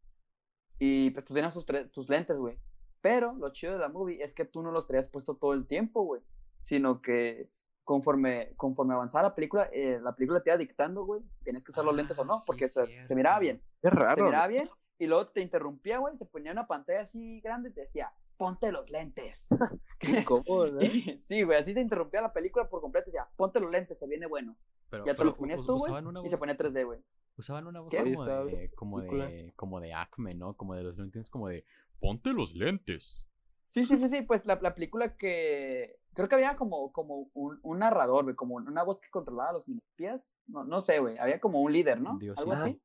[0.80, 2.58] y pues tú tenías tus, tus lentes, güey.
[3.00, 5.66] Pero lo chido de la movie es que tú no los traías puesto todo el
[5.66, 6.22] tiempo, güey,
[6.58, 7.48] sino que
[7.84, 11.84] conforme, conforme avanzaba la película, eh, la película te iba dictando, güey, tienes que usar
[11.84, 14.24] los lentes o Ah, no, sí, porque se, se miraba bien Qué se raro.
[14.24, 17.82] miraba bien y luego te interrumpía, güey, se ponía una pantalla así grande y te
[17.82, 19.48] decía, ponte los lentes.
[19.98, 20.80] Qué incómodo, ¿no?
[21.20, 24.26] sí, güey, así se interrumpía la película por completo decía, ponte los lentes, se viene
[24.26, 24.56] bueno.
[24.88, 25.92] Pero, Ya te pero los ponías tú, güey,
[26.24, 27.00] y se ponía 3D, güey.
[27.40, 30.56] Usaban una voz como de, como de, como de Acme, ¿no?
[30.56, 31.64] Como de los Looney Tunes, como de,
[31.98, 33.26] ponte los lentes.
[33.64, 35.98] Sí, sí, sí, sí, pues la, la película que...
[36.14, 39.52] Creo que había como, como un, un narrador, güey, como una voz que controlaba a
[39.52, 40.36] los minispias.
[40.48, 42.18] No, no sé, güey, había como un líder, ¿no?
[42.18, 42.58] Dios, Algo sí.
[42.60, 42.82] así.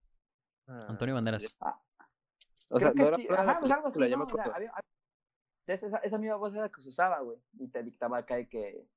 [0.67, 1.57] Ah, Antonio Banderas.
[2.69, 4.25] O sea, Creo que no sí, ajá, pues algo película, así, ya ¿no?
[4.25, 4.55] me O sea, acuerdo.
[4.55, 7.81] había- había- esa, esa- esa misma voz era la que se usaba, güey, y te
[7.83, 8.87] dictaba acá de que,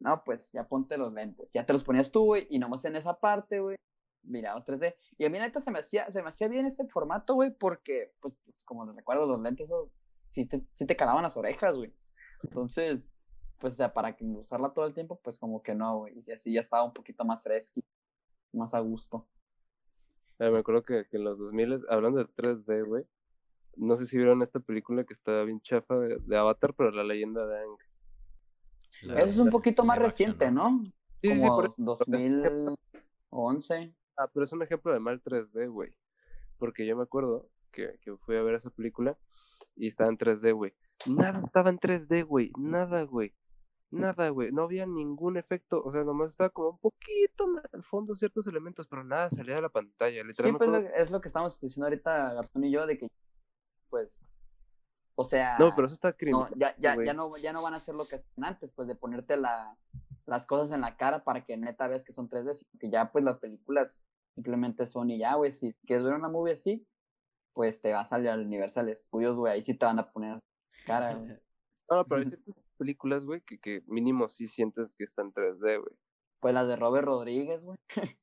[0.00, 2.96] no, pues, ya ponte los lentes, ya te los ponías tú, güey, y nomás en
[2.96, 3.76] esa parte, güey,
[4.22, 7.34] mirabas 3D, y a mí neta se me hacía, se me hacía bien ese formato,
[7.34, 9.90] güey, porque, pues, como les recuerdo, los lentes, esos,
[10.28, 11.92] sí te, sí te calaban las orejas, güey,
[12.42, 13.10] entonces,
[13.58, 16.52] pues, o sea, para usarla todo el tiempo, pues, como que no, güey, y así
[16.52, 17.80] ya estaba un poquito más fresco,
[18.52, 19.26] más a gusto.
[20.38, 23.06] Eh, me acuerdo que, que en los 2000, hablando de 3D, güey,
[23.76, 27.04] no sé si vieron esta película que está bien chafa de, de Avatar, pero la
[27.04, 27.78] leyenda de Aang.
[29.02, 30.82] La Eso es un poquito más reciente, ¿no?
[31.22, 31.74] Sí, sí, sí, Como por eso.
[31.78, 33.94] 2011.
[34.16, 35.94] Ah, pero es un ejemplo de mal 3D, güey.
[36.58, 39.18] Porque yo me acuerdo que, que fui a ver esa película
[39.76, 40.74] y estaba en 3D, güey.
[41.08, 42.52] Nada estaba en 3D, güey.
[42.58, 43.34] Nada, güey.
[43.90, 44.52] Nada, güey.
[44.52, 45.82] No había ningún efecto.
[45.84, 49.62] O sea, nomás estaba como un poquito al fondo ciertos elementos, pero nada salía de
[49.62, 50.22] la pantalla.
[50.22, 50.66] Sí, Literalmente.
[50.66, 53.08] pues es lo que estamos diciendo ahorita Garzón y yo, de que,
[53.90, 54.24] pues,
[55.14, 56.52] o sea, No, pero eso está no, criminal.
[56.56, 57.06] ya, ya, güey.
[57.06, 59.76] ya, no, ya no van a hacer lo que hacían antes, pues, de ponerte la,
[60.26, 63.10] las cosas en la cara para que neta veas que son 3D, sino que ya,
[63.12, 64.00] pues, las películas
[64.34, 66.86] simplemente son y ya, güey, si quieres ver una movie así,
[67.52, 70.40] pues, te vas al al Universal Studios, güey, ahí sí te van a poner
[70.86, 71.28] cara, güey.
[71.90, 75.34] No, no, pero hay ciertas películas, güey, que, que mínimo sí sientes que están en
[75.34, 75.96] 3D, güey.
[76.40, 77.78] Pues las de Robert Rodríguez, güey.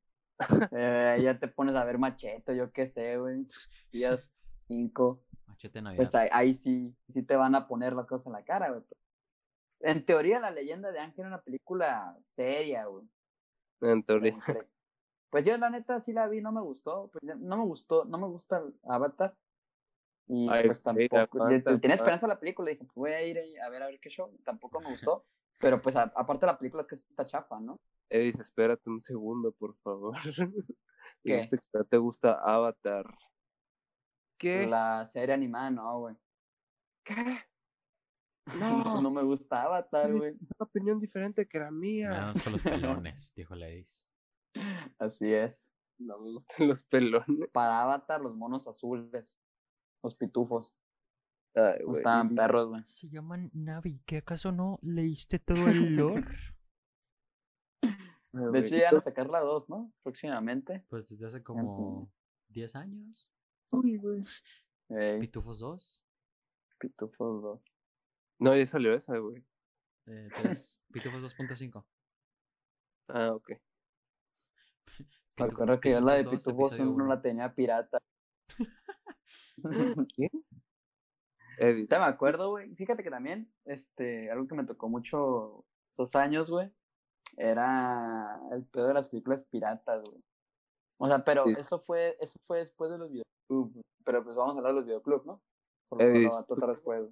[0.71, 3.45] Eh, ya te pones a ver Machete, yo qué sé, güey.
[3.91, 4.33] Días
[4.67, 5.21] 5.
[5.47, 5.97] Machete Navidad.
[5.97, 8.83] Pues ahí, ahí sí, sí te van a poner las cosas en la cara, güey.
[9.81, 13.07] En teoría, La leyenda de Ángel era una película seria, güey.
[13.81, 14.35] En teoría.
[15.29, 18.17] Pues yo la neta sí la vi, no me gustó, pues no me gustó, no
[18.17, 19.35] me gusta Avatar.
[20.27, 23.37] Y Ay, pues tampoco, aguanta, tenía esperanza a la película, dije, pues voy a ir
[23.61, 25.25] a ver a ver qué show, tampoco me gustó,
[25.59, 27.79] pero pues a- aparte la película es que está chafa, ¿no?
[28.09, 30.15] Edis, espérate un segundo, por favor.
[31.23, 31.49] ¿Qué?
[31.89, 33.05] Te gusta Avatar.
[34.37, 34.65] ¿Qué?
[34.65, 36.15] La serie animada, no, güey.
[37.03, 37.39] ¿Qué?
[38.57, 40.31] No, No, no me gusta Avatar, güey.
[40.33, 42.09] una opinión diferente que la mía.
[42.09, 42.61] Menos con los
[43.07, 44.07] pelones, dijo Ledis.
[44.97, 45.71] Así es.
[45.99, 47.49] No me gustan los pelones.
[47.51, 49.39] Para Avatar, los monos azules,
[50.01, 50.73] los pitufos,
[51.53, 51.97] Ay, güey.
[51.97, 52.83] estaban perros, güey.
[52.85, 56.25] Se llaman Navi, ¿qué acaso no leíste todo el lore?
[58.31, 59.91] De hecho, ya van a sacar la 2, ¿no?
[60.03, 60.85] Próximamente.
[60.89, 62.11] Pues desde hace como
[62.49, 63.31] 10 años.
[63.71, 64.21] Uy, güey.
[64.89, 66.05] Ey, Pitufos 2.
[66.79, 67.61] pitufos 2.
[68.39, 69.43] No, ya salió esa, güey.
[70.07, 70.81] Eh, tres.
[70.91, 71.85] Pitufos 2.5.
[73.09, 73.51] Ah, ok.
[75.37, 77.13] Me acuerdo que yo la de Pitufos 2, pitufos episodio 1 uno.
[77.15, 77.99] la tenía pirata.
[80.15, 80.29] ¿Qué?
[81.57, 81.87] Edis.
[81.89, 82.73] Ya me acuerdo, güey.
[82.75, 86.71] Fíjate que también, este, algo que me tocó mucho esos años, güey,
[87.37, 90.23] era el pedo de las películas piratas, güey.
[90.97, 91.55] O sea, pero Sí.
[91.57, 94.85] eso fue, eso fue después de los videoclubs, pero pues vamos a hablar de los
[94.85, 95.41] videoclubs, ¿no?
[95.89, 97.09] Por lo Edis, menos tú- tratar después.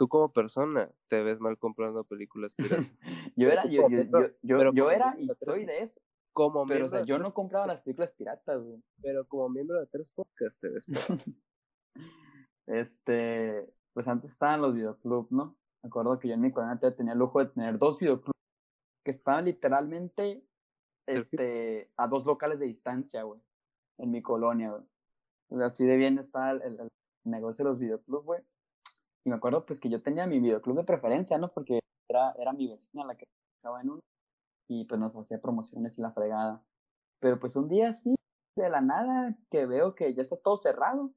[0.00, 2.86] Tú como persona te ves mal comprando películas piratas.
[3.36, 3.98] Yo era, yo, yo,
[4.40, 6.00] yo, yo, era y soy de eso,
[6.32, 8.82] Como pero o sea, yo no compraba las películas piratas, güey.
[9.02, 11.02] Pero como miembro de tres podcasts te ves mal.
[12.66, 15.58] Este, pues antes estaban los videoclubs, ¿no?
[15.82, 18.32] Me acuerdo que yo en mi colonia todavía tenía el lujo de tener dos videoclubs
[19.04, 20.42] que estaban literalmente
[21.06, 23.42] este, a dos locales de distancia, güey,
[23.98, 24.82] en mi colonia, güey.
[25.50, 26.88] O sea, así de bien el, el- el
[27.24, 28.40] negocio de los videoclubs, güey.
[29.24, 31.52] Y me acuerdo pues que yo tenía mi videoclub de preferencia, ¿no?
[31.52, 33.26] Porque era, era mi vecina la que
[33.62, 34.00] trabajaba en uno
[34.68, 36.64] y pues nos hacía promociones y la fregada.
[37.20, 38.14] Pero pues un día así,
[38.56, 41.12] de la nada, que veo que ya está todo cerrado.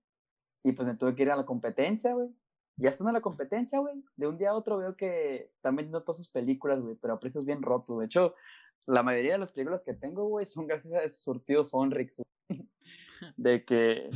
[0.63, 2.29] Y pues me tuve que ir a la competencia, güey.
[2.77, 6.01] Ya estando en la competencia, güey, de un día a otro veo que están vendiendo
[6.03, 7.99] todas sus películas, güey, pero a precios bien rotos.
[7.99, 8.33] De hecho,
[8.87, 12.27] la mayoría de las películas que tengo, güey, son gracias a esos surtidos Sonrix, güey.
[13.37, 14.09] De que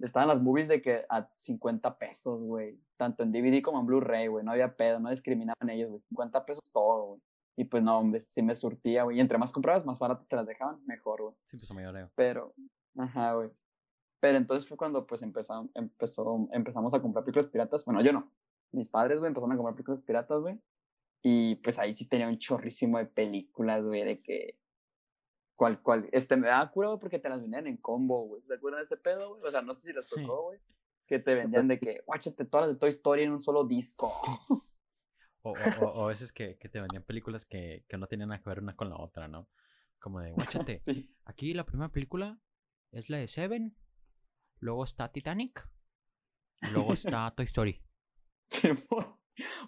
[0.00, 2.80] estaban las movies de que a 50 pesos, güey.
[2.96, 4.44] Tanto en DVD como en Blu-ray, güey.
[4.44, 6.00] No había pedo, no discriminaban ellos, güey.
[6.00, 7.20] 50 pesos todo, güey.
[7.56, 9.16] Y pues no, hombre, sí me surtía, güey.
[9.16, 11.34] Y entre más comprabas, más baratas te las dejaban, mejor, güey.
[11.44, 12.10] Sí, pues mayoreo.
[12.14, 12.54] Pero,
[12.96, 13.50] ajá, güey.
[14.20, 17.84] Pero entonces fue cuando pues empezamos, empezó, empezamos a comprar películas piratas.
[17.84, 18.30] Bueno, yo no.
[18.72, 20.60] Mis padres, güey, empezaron a comprar películas piratas, güey.
[21.22, 24.58] Y pues ahí sí tenía un chorrísimo de películas, güey, de que...
[25.58, 26.08] ¿Cuál, cuál?
[26.12, 28.42] Este, me daba cura, güey, porque te las vendían en combo, güey.
[28.42, 29.42] ¿Se acuerdan de ese pedo, güey?
[29.44, 30.22] O sea, no sé si Sí.
[30.22, 30.60] tocó, güey.
[31.08, 34.12] Que te vendían de que, guáchate todas las de Toy Story en un solo disco.
[35.42, 38.42] O, o, o- a veces que, que te vendían películas que, que no tenían nada
[38.42, 39.48] que ver una con la otra, ¿no?
[40.00, 40.32] Como de,
[40.72, 41.14] guáchate, sí.
[41.24, 42.38] aquí la primera película
[42.90, 43.76] es la de Seven,
[44.58, 45.66] luego está Titanic,
[46.60, 47.80] y luego está Toy Story.
[48.50, 49.16] Simón.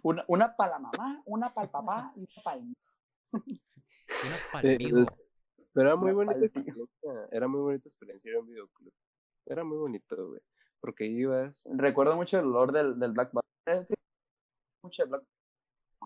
[0.03, 2.63] Una, una para la mamá, una para el papá y una para el
[3.33, 5.07] una para el amigo.
[5.73, 7.29] Pero era muy bonita experiencia.
[7.31, 8.93] Era muy bonita experiencia ir a un videoclub.
[9.47, 10.41] Era muy bonito, güey.
[10.81, 11.69] Porque ibas.
[11.73, 13.33] Recuerdo mucho el olor del, del Black
[14.83, 15.25] Mucho de Black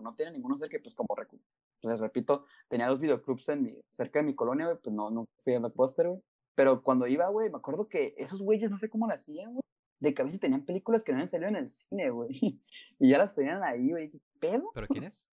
[0.01, 1.39] No tiene ninguno cerca, pues como recu-
[1.83, 5.25] les repito, tenía dos videoclubs en mi, cerca de mi colonia, güey, pues no, no
[5.43, 6.21] fui a Blockbuster, güey.
[6.55, 9.61] Pero cuando iba, güey, me acuerdo que esos güeyes no sé cómo lo hacían, güey.
[10.01, 12.29] De que a veces tenían películas que no habían salido en el cine, güey.
[12.99, 14.09] Y ya las tenían ahí, güey.
[14.09, 14.71] ¿Qué pedo?
[14.73, 15.27] ¿Pero quién es?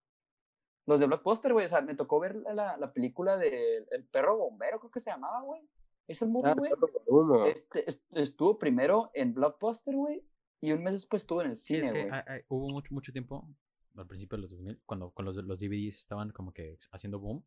[0.87, 1.66] Los de Blockbuster, güey.
[1.66, 5.11] O sea, me tocó ver la, la película de El perro bombero, creo que se
[5.11, 5.62] llamaba, güey.
[6.09, 6.73] Ese movie, Ah, güey.
[7.07, 7.47] Humo.
[7.47, 10.25] Este, est- estuvo primero en Blockbuster, güey,
[10.61, 12.12] y un mes después estuvo en el Sí, es cine, que güey.
[12.12, 13.49] hay- hay- hubo mucho, mucho tiempo,
[13.97, 17.45] al principio de los 2000, cuando con los, los DVDs estaban como que haciendo boom,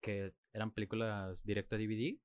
[0.00, 2.18] que eran películas directo a DVD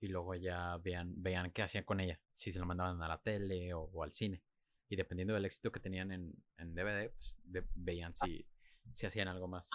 [0.00, 3.22] y luego ya vean, veían qué hacían con ella, si se la mandaban a la
[3.22, 4.42] tele o, o al cine.
[4.88, 8.44] Y dependiendo del éxito que tenían en, en DVD, pues de- veían si,
[8.92, 9.70] si hacían algo más.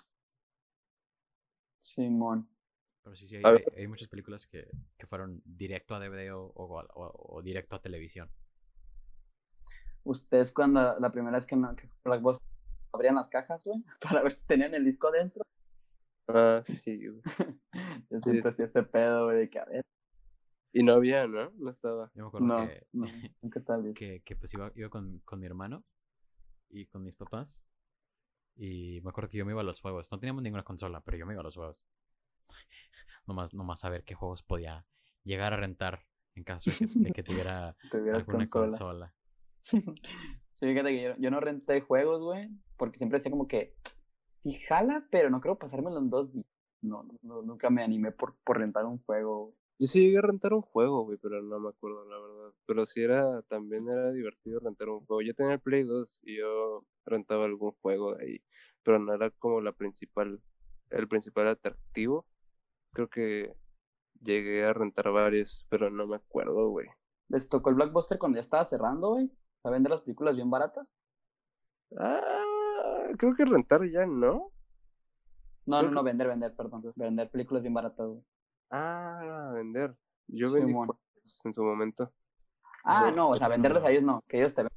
[1.80, 2.48] Simón.
[3.04, 7.38] Pero sí, sí, hay, muchas películas que, que fueron directo a DVD o, o, o-
[7.38, 8.30] o directo a televisión.
[10.04, 11.90] Ustedes cuando la primera vez que, no, que
[12.94, 15.44] abrían las cajas, güey, para ver si tenían el disco adentro.
[16.28, 17.22] Ah, sí, güey.
[18.10, 19.84] Yo siempre hacía ese pedo, güey, de que a ver.
[20.74, 21.52] Y no había, ¿no?
[21.58, 22.12] No estaba.
[22.16, 23.08] Yo me acuerdo No, que, no,
[23.42, 24.00] nunca está el disco.
[24.00, 25.84] que, que, pues iba, iba con, con mi hermano
[26.70, 27.66] y con mis papás.
[28.56, 30.12] Y me acuerdo que yo me iba a los juegos.
[30.12, 31.86] No teníamos ninguna consola, pero yo me iba a los juegos.
[33.28, 34.86] nomás, nomás a ver qué juegos podía
[35.24, 37.76] llegar a rentar en caso de que, de que tuviera
[38.14, 39.14] alguna consola.
[39.14, 39.16] consola.
[40.54, 43.74] Sí, fíjate que yo, yo no renté juegos, güey, porque siempre decía como que,
[44.44, 46.46] sí jala, pero no creo pasármelo en dos días.
[46.82, 49.56] no, no, nunca me animé por, por rentar un juego.
[49.80, 52.54] Yo sí llegué a rentar un juego, güey, pero no me acuerdo, la verdad.
[52.68, 55.24] Pero sí era, también era divertido rentar un juego.
[55.24, 58.44] Yo tenía el Play 2 y yo rentaba algún juego de ahí,
[58.84, 60.42] pero no era como la principal,
[60.90, 62.26] el principal atractivo.
[62.94, 63.54] Creo que
[64.22, 66.88] llegué a rentar varios, pero no me acuerdo, güey.
[67.30, 69.32] ¿Les tocó el Blockbuster cuando ya estaba cerrando, güey?
[69.64, 70.88] ¿A vender las películas bien baratas?
[71.98, 74.52] Ah, creo que rentar ya, ¿no?
[75.66, 76.92] No, Creo no, no, vender, vender, perdón.
[76.96, 78.24] Vender películas bien baratas, güey.
[78.70, 79.96] Ah, vender.
[80.28, 80.88] Yo vendí Simón.
[80.88, 82.12] juegos en su momento.
[82.84, 84.72] Ah, no, o sea, venderles a ellos no, que ellos te ven.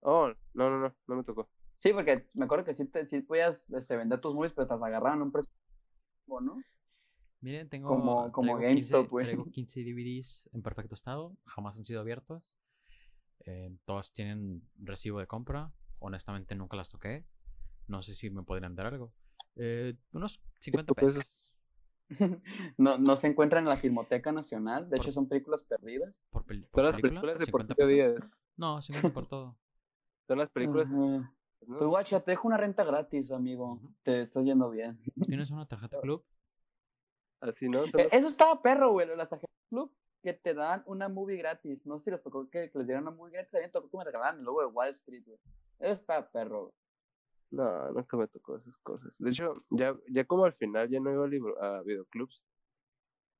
[0.00, 1.48] Oh, no, no, no, no me tocó.
[1.78, 4.74] Sí, porque me acuerdo que sí, te, sí podías este, vender tus movies, pero te
[4.74, 5.52] las agarraban a un precio,
[6.26, 6.56] ¿no?
[7.40, 7.88] Miren, tengo.
[7.88, 9.26] Como- como traigo 15 GameStop, güey.
[9.26, 11.36] Traigo 15 DVDs en perfecto estado.
[11.44, 12.56] Jamás han sido abiertos.
[13.44, 15.72] Eh, todas tienen recibo de compra.
[15.98, 17.24] Honestamente, nunca las toqué.
[17.86, 19.12] No sé si me podrían dar algo.
[19.56, 21.52] Eh, unos 50 pesos.
[22.78, 26.22] no, no se encuentran en la Filmoteca Nacional, de Por- hecho son películas perdidas.
[26.30, 28.30] Por, pel- por Son las película, películas de 50 Porfirio pesos.
[28.56, 29.56] No, 50 por todo.
[30.26, 30.88] Son las películas.
[30.88, 31.30] ¿no?
[31.66, 33.80] Pues guacha, te dejo una renta gratis, amigo.
[34.02, 35.00] Te estoy yendo bien.
[35.26, 36.24] ¿Tienes una tarjeta club?
[37.40, 37.84] Así, ¿no?
[37.84, 41.84] Eh, Eso estaba perro, güey, las agencias club que te dan una movie gratis.
[41.86, 43.54] No sé si les tocó que, les dieran una movie gratis.
[43.54, 45.38] A mí me tocó que me regalaran el logo de Wall Street, güey.
[45.78, 46.72] Eso estaba perro, güey.
[47.50, 49.16] No, nunca me tocó esas cosas.
[49.18, 52.44] De hecho, ya, ya como al final ya no iba a, libro, a videoclubs.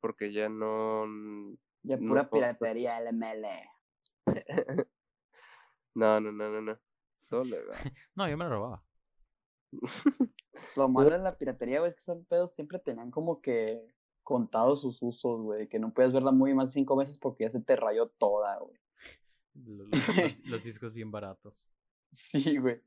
[0.01, 1.07] Porque ya no.
[1.83, 3.47] Ya No, pura no, piratería, LML.
[5.97, 6.79] No, no, no, no, no.
[7.29, 7.75] Todo legal.
[8.15, 8.85] No, yo me lo robaba.
[10.77, 13.83] Lo malo de la piratería, güey, es que esos pedos siempre tenían como que
[14.23, 15.69] contados sus usos, güey.
[15.69, 18.59] Que no puedes verla muy más de cinco veces porque ya se te rayó toda,
[18.59, 18.79] güey.
[19.55, 21.63] Lo- Los, los- los discos bien baratos.
[22.13, 22.81] Sí, güey.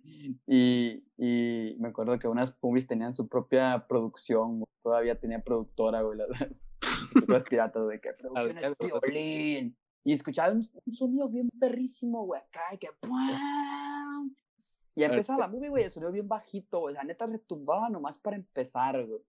[0.48, 4.70] Y, y me acuerdo que unas movies tenían su propia producción, güey.
[4.82, 6.18] Todavía tenía productora, güey.
[6.18, 6.30] Las,
[7.28, 9.78] las piratas, de que producciones violín.
[10.04, 14.34] Y escuchaba un, un sonido bien perrísimo, güey, acá, y que ¡pum!
[14.96, 16.94] Y ya empezaba la movie, güey, el sonido bien bajito, güey.
[16.94, 19.22] O sea, neta retumbaba nomás para empezar, güey.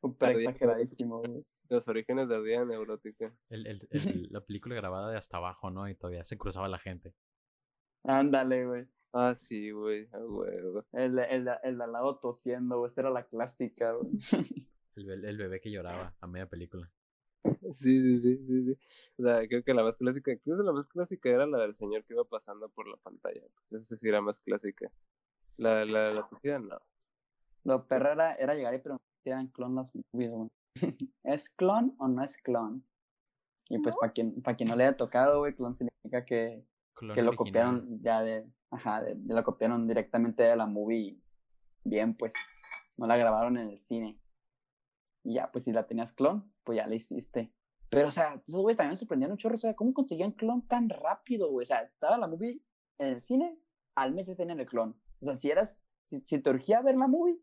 [0.00, 1.44] Súper exageradísimo, güey.
[1.68, 3.26] Los orígenes de Ardilla Neurótica.
[3.48, 5.88] El- el- el- la película grabada de hasta abajo, ¿no?
[5.88, 7.14] Y todavía se cruzaba la gente.
[8.04, 8.86] Ándale, güey.
[9.12, 10.08] Ah, sí, güey.
[10.12, 10.84] Huevo.
[10.92, 12.90] El, el, el al lado tosiendo, güey.
[12.90, 14.10] Esa era la clásica, güey.
[14.96, 16.90] El, el bebé que lloraba a media película.
[17.72, 18.78] Sí, sí, sí, sí, sí.
[19.18, 21.74] O sea, creo que la más clásica, creo que la más clásica era la del
[21.74, 23.42] señor que iba pasando por la pantalla.
[23.68, 24.90] Pues esa sí era más clásica.
[25.56, 26.80] La, la, la tosida, no.
[27.64, 30.48] Lo perro era, era llegar y preguntar si eran clon las movies, güey.
[31.24, 32.84] ¿Es clon o no es clon?
[33.68, 37.14] Y pues para quien, para quien no le haya tocado, güey, clon significa que, Clon
[37.14, 37.36] que lo original.
[37.36, 41.18] copiaron ya de, ajá, de, de- lo copiaron directamente de la movie.
[41.84, 42.32] Bien, pues,
[42.96, 44.18] no la grabaron en el cine.
[45.24, 47.52] Y ya, pues si la tenías clon, pues ya la hiciste.
[47.88, 50.66] Pero, o sea, esos güeyes también me sorprendían un chorro, o sea, ¿cómo conseguían clon
[50.66, 51.64] tan rápido, güey?
[51.64, 52.62] O sea, estaba la movie
[52.98, 53.58] en el cine,
[53.94, 54.98] al mes ya tenían el clon.
[55.20, 57.38] O sea, si eras, si, si te urgía ver la movie,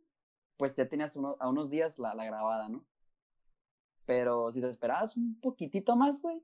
[0.58, 2.84] pues ya tenías uno- a unos días la, la grabada, ¿no?
[4.06, 6.44] Pero si te esperabas un poquitito más, güey,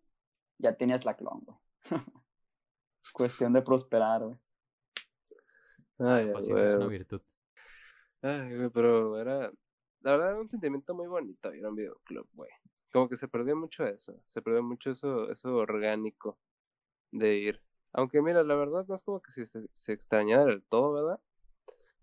[0.59, 1.57] ya tenías la clon, güey.
[3.13, 4.37] Cuestión de prosperar, güey.
[5.97, 7.21] Ay, a Paciencia es una virtud.
[8.21, 9.51] Ay, güey, pero era,
[10.05, 12.51] la verdad era un sentimiento muy bonito ir a un videoclub, güey.
[12.93, 16.39] Como que se perdió mucho eso, se perdió mucho eso, eso orgánico
[17.11, 17.61] de ir.
[17.93, 21.21] Aunque mira, la verdad no es como que se, se, se extrañara del todo, ¿verdad?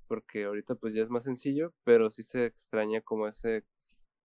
[0.09, 3.65] Porque ahorita pues ya es más sencillo, pero sí se extraña como ese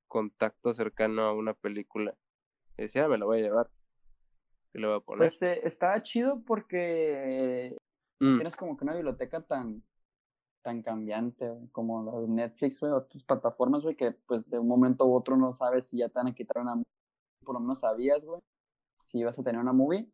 [0.09, 2.17] contacto cercano a una película.
[2.79, 3.71] Y decía, "Ah, me la voy a llevar.
[4.75, 5.29] Y le voy a poner.
[5.29, 7.77] Pues eh, estaba chido porque
[8.21, 9.83] Mm, tienes como que una biblioteca tan,
[10.67, 15.07] tan cambiante, como la Netflix, güey, o tus plataformas, güey, que pues de un momento
[15.07, 16.85] u otro no sabes si ya te van a quitar una movie,
[17.45, 18.41] por lo menos sabías, güey,
[19.05, 20.11] si ibas a tener una movie,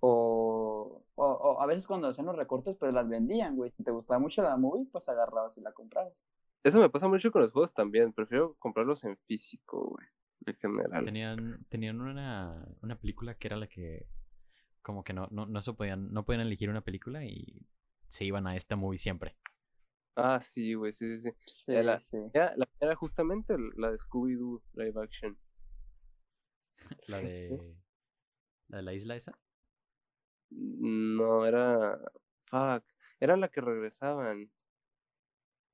[0.00, 3.90] o, o, o a veces cuando hacían los recortes, pues las vendían, güey, si te
[3.90, 6.22] gustaba mucho la movie, pues agarrabas y la comprabas.
[6.62, 8.12] Eso me pasa mucho con los juegos también.
[8.12, 10.06] Prefiero comprarlos en físico, güey.
[10.44, 11.06] En general.
[11.06, 14.06] Tenían, tenían una, una película que era la que
[14.82, 17.66] como que no, no, no se podían, no podían elegir una película y
[18.08, 19.36] se iban a esta movie siempre.
[20.16, 21.36] Ah, sí, güey, sí, sí, sí.
[21.46, 22.16] Sí, Era- sí.
[22.32, 25.38] Era, la, era justamente la de Scooby-Doo live action.
[27.08, 27.74] La de
[28.68, 29.38] la de la isla esa.
[30.50, 31.98] No, era.
[32.46, 32.84] Fuck.
[33.20, 34.50] Era la que regresaban.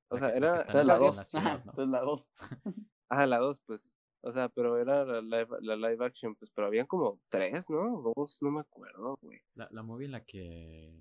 [0.09, 0.49] O La sea, era.
[0.61, 1.71] Entonces la en la dos, ciudad, ajá, ¿no?
[1.71, 2.31] entonces la dos.
[3.09, 3.95] Ah, la dos, pues.
[4.19, 8.11] O sea, pero era la live, la live action, pues, pero habían como tres, ¿no?
[8.13, 9.39] Dos, no me acuerdo, güey.
[9.53, 10.93] La, la movie en la que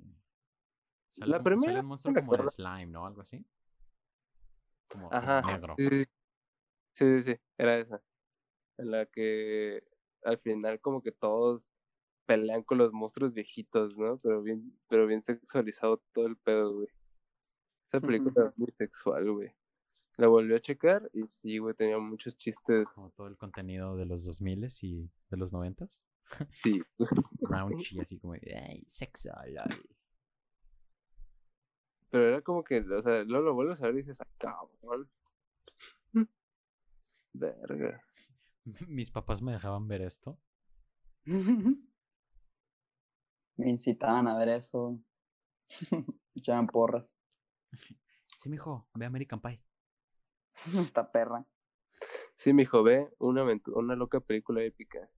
[1.17, 3.07] sale, La un, primera, sale un monstruo como de slime, ¿no?
[3.07, 3.45] Algo así.
[4.89, 5.43] Como, Ajá.
[5.43, 5.75] negro.
[5.79, 6.05] Sí,
[6.93, 8.03] sí, Sí, era esa.
[8.79, 9.83] En la que
[10.25, 11.71] al final como que todos
[12.27, 14.19] pelean con los monstruos viejitos, ¿no?
[14.19, 16.89] Pero bien, pero bien sexualizado todo el pedo, güey.
[17.91, 19.53] Esa película es muy sexual, güey.
[20.17, 22.89] La volvió a checar y sí, güey, tenía muchos chistes.
[22.95, 25.87] Como todo el contenido de los 2000 y de los 90
[26.63, 26.83] Sí.
[27.41, 29.55] Raunchy, así como, ay, sexual.
[32.17, 35.11] Pero era como que, o sea, luego lo vuelves a ver y dices, ah, cabrón.
[37.35, 38.03] Verga.
[38.89, 40.39] Mis papás me dejaban ver esto.
[43.59, 44.99] Me incitaban a ver eso.
[46.35, 47.15] Echaban porras.
[48.39, 49.63] Sí, mijo, ve American Pie.
[50.75, 51.45] Esta perra.
[52.35, 55.11] Sí, mijo, ve una, aventu- una loca película épica.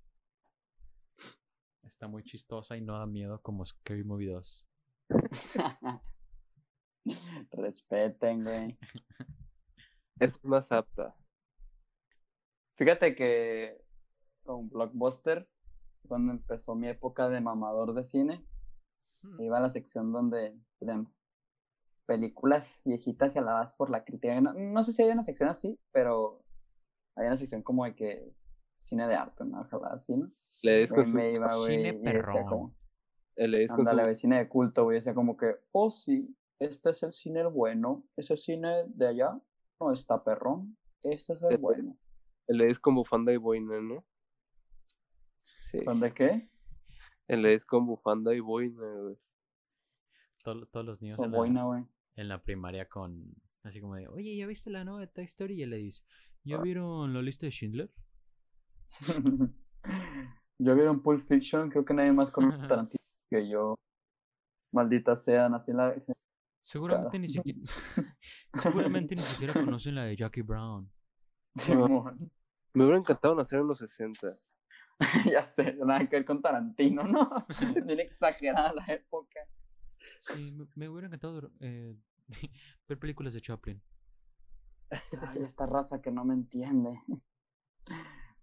[1.85, 4.67] Está muy chistosa y no da miedo como Scary Movie 2.
[7.53, 8.79] Respeten, güey.
[10.19, 11.15] Es más apta.
[12.75, 13.83] Fíjate que
[14.45, 15.49] con Blockbuster,
[16.07, 18.45] cuando empezó mi época de mamador de cine,
[19.21, 19.41] Hmm.
[19.43, 21.13] iba a la sección donde ponían
[22.07, 24.41] películas viejitas y alabadas por la crítica.
[24.41, 26.45] No, no sé si había una sección así, pero
[27.17, 28.33] había una sección como de que
[28.77, 29.61] cine de arte, ¿no?
[29.63, 30.31] Ojalá así, ¿no?
[30.63, 30.95] Le su,
[31.33, 32.45] iba, güey, Cine y decía perrón.
[32.49, 32.77] como,
[33.35, 36.91] le des con ándale, su- cine de culto, güey, decía como que, oh sí, este
[36.91, 39.41] es el cine el bueno, ese cine de allá
[39.81, 41.97] no está perrón, este es el Este- bueno.
[42.49, 44.05] le des con bufanda y boina, ¿no?
[45.61, 45.79] Sí.
[45.85, 46.49] ¿Dónde qué?
[47.29, 49.17] Le des con bufanda y boina, güey.
[50.43, 51.85] Todo- todos los niños en la, boina, güey.
[52.17, 53.35] en la primaria con.
[53.65, 55.57] Así como de, oye, ¿ya viste la nueva de Toy Story?
[55.59, 56.03] Y él le dice,
[56.45, 57.93] ¿ya vieron la lista de Schindler?
[60.59, 62.99] yo vieron Pulp Fiction, creo que nadie más conoce Tarantino
[63.31, 63.75] que yo.
[64.73, 65.95] Maldita sea, nací en la...
[66.69, 67.59] Seguramente ni siquiera.
[68.53, 70.93] seguramente ni siquiera conocen la de Jackie Brown.
[71.55, 72.31] Simón.
[72.75, 74.39] Me hubiera encantado nacer en los 60.
[75.33, 77.47] ya sé, nada que ver con Tarantino, ¿no?
[77.87, 79.41] Bien exagerada la época.
[80.21, 81.97] Sí, me, me hubiera encantado eh,
[82.87, 83.83] ver películas de Chaplin.
[84.91, 87.01] Ay, esta raza que no me entiende.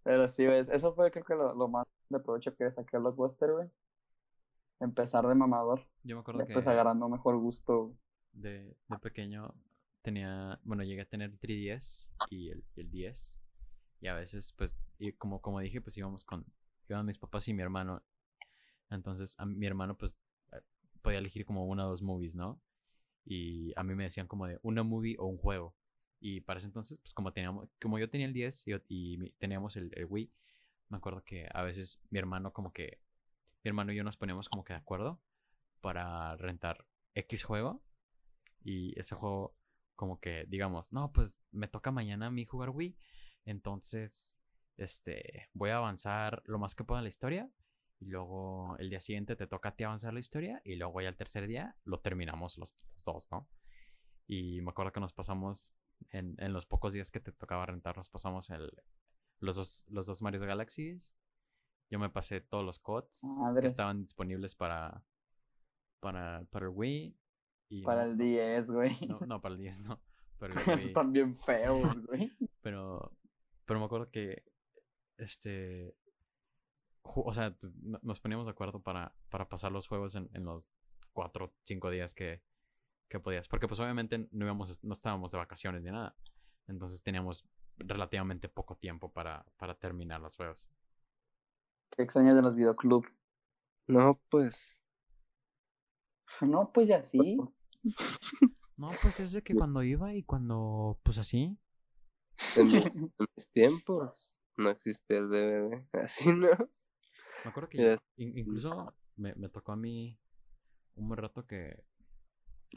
[0.01, 2.99] Pero sí, ves, eso fue creo que lo, lo más de provecho que saqué a
[3.01, 3.69] Blockbuster, güey.
[4.79, 7.95] Empezar de mamador, Yo me acuerdo que después agarrando mejor gusto.
[8.35, 9.53] De, de pequeño
[10.01, 13.39] tenía, bueno, llegué a tener 3DS y el, y el 10.
[14.01, 16.45] Y a veces, pues, y como, como dije, pues íbamos con,
[16.87, 18.03] iban mis papás y mi hermano.
[18.91, 20.19] Entonces, a mi hermano, pues,
[20.51, 20.61] eh,
[21.01, 22.61] podía elegir como una o dos movies, ¿no?
[23.25, 25.75] Y a mí me decían como de una movie o un juego.
[26.19, 29.75] Y para ese entonces, pues como teníamos, como yo tenía el 10 y, y teníamos
[29.75, 30.31] el, el Wii,
[30.89, 32.99] me acuerdo que a veces mi hermano como que,
[33.63, 35.19] mi hermano y yo nos poníamos como que de acuerdo
[35.81, 37.81] para rentar X juego.
[38.65, 39.55] Y ese juego
[39.95, 42.97] como que, digamos, no, pues me toca mañana a mí jugar Wii.
[43.45, 44.37] Entonces,
[44.75, 47.49] este, voy a avanzar lo más que pueda en la historia.
[47.99, 50.61] Y luego el día siguiente te toca a ti avanzar la historia.
[50.65, 53.47] Y luego ya el tercer día lo terminamos los, los dos, ¿no?
[54.27, 55.71] Y me acuerdo que nos pasamos,
[56.09, 58.71] en, en los pocos días que te tocaba rentar, nos pasamos el,
[59.39, 61.13] los, dos, los dos Mario Galaxies.
[61.91, 63.71] Yo me pasé todos los codes que Madres.
[63.71, 65.03] estaban disponibles para,
[65.99, 67.15] para, para el Wii.
[67.69, 68.95] Y Para no- el 10, güey.
[69.07, 69.99] no, no, para el 10 no.
[70.55, 70.85] Esos Wii.
[70.87, 72.31] están bien feos, güey.
[72.61, 73.11] Pero,
[73.65, 74.43] pero me acuerdo que,
[75.17, 75.95] este,
[77.03, 80.43] o sea, pues, no- nos poníamos de acuerdo para, para pasar los juegos en, en
[80.45, 80.67] los
[81.13, 82.43] cuatro, cinco días que,
[83.07, 83.47] que podías.
[83.47, 86.15] Porque pues obviamente no íbamos, no estábamos de vacaciones ni nada.
[86.67, 87.47] Entonces teníamos
[87.77, 90.65] relativamente poco tiempo para, para terminar los juegos.
[91.95, 93.05] Qué extrañas de los videoclub.
[93.87, 94.81] No, pues.
[96.41, 97.37] No, pues ya sí.
[98.77, 101.57] No, pues es de que cuando iba y cuando, pues así.
[102.57, 102.75] En mis,
[103.19, 105.87] en mis tiempos no existía el DVD.
[106.03, 106.49] Así, ¿no?
[107.43, 110.19] Me acuerdo que incluso me, me tocó a mí
[110.95, 111.83] un buen rato que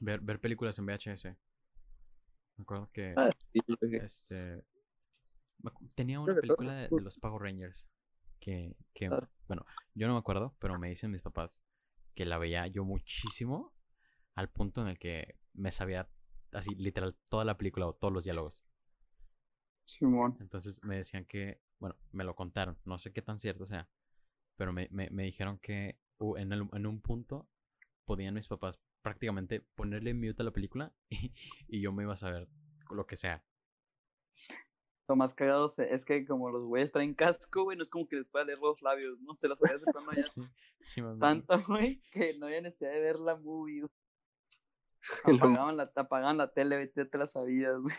[0.01, 1.25] ver, ver películas en VHS.
[1.25, 3.61] Me acuerdo que Ah, sí,
[3.93, 4.65] este
[5.97, 7.85] tenía una película de los Power Rangers
[8.39, 9.29] que, que Ah.
[9.49, 11.65] bueno, yo no me acuerdo, pero me dicen mis papás
[12.19, 13.73] que la veía yo muchísimo
[14.35, 16.09] al punto en el que me sabía
[16.53, 18.65] así literal toda la película o todos los diálogos.
[19.87, 20.39] Simón.
[20.39, 23.89] Entonces me decían que, bueno, me lo contaron, no sé qué tan cierto sea,
[24.57, 27.49] pero me, me, me dijeron que uh, en, el- en un punto
[28.07, 31.33] podían mis papás prácticamente ponerle mute a la película y,
[31.69, 32.49] y yo me iba a saber
[32.91, 33.45] lo que sea.
[35.09, 38.17] Lo más cagado es que como los güeyes traen casco, güey, no es como que
[38.17, 39.35] les pueda leer los labios, ¿no?
[39.37, 40.43] Te los sabías de plano ya Sí,
[40.81, 43.81] sí, tanto, güey, que no había necesidad de ver la movie.
[43.81, 43.91] güey.
[45.41, 47.95] Lo- Apagaban la, apagaban la tele, güey, ya te la sabías, güey.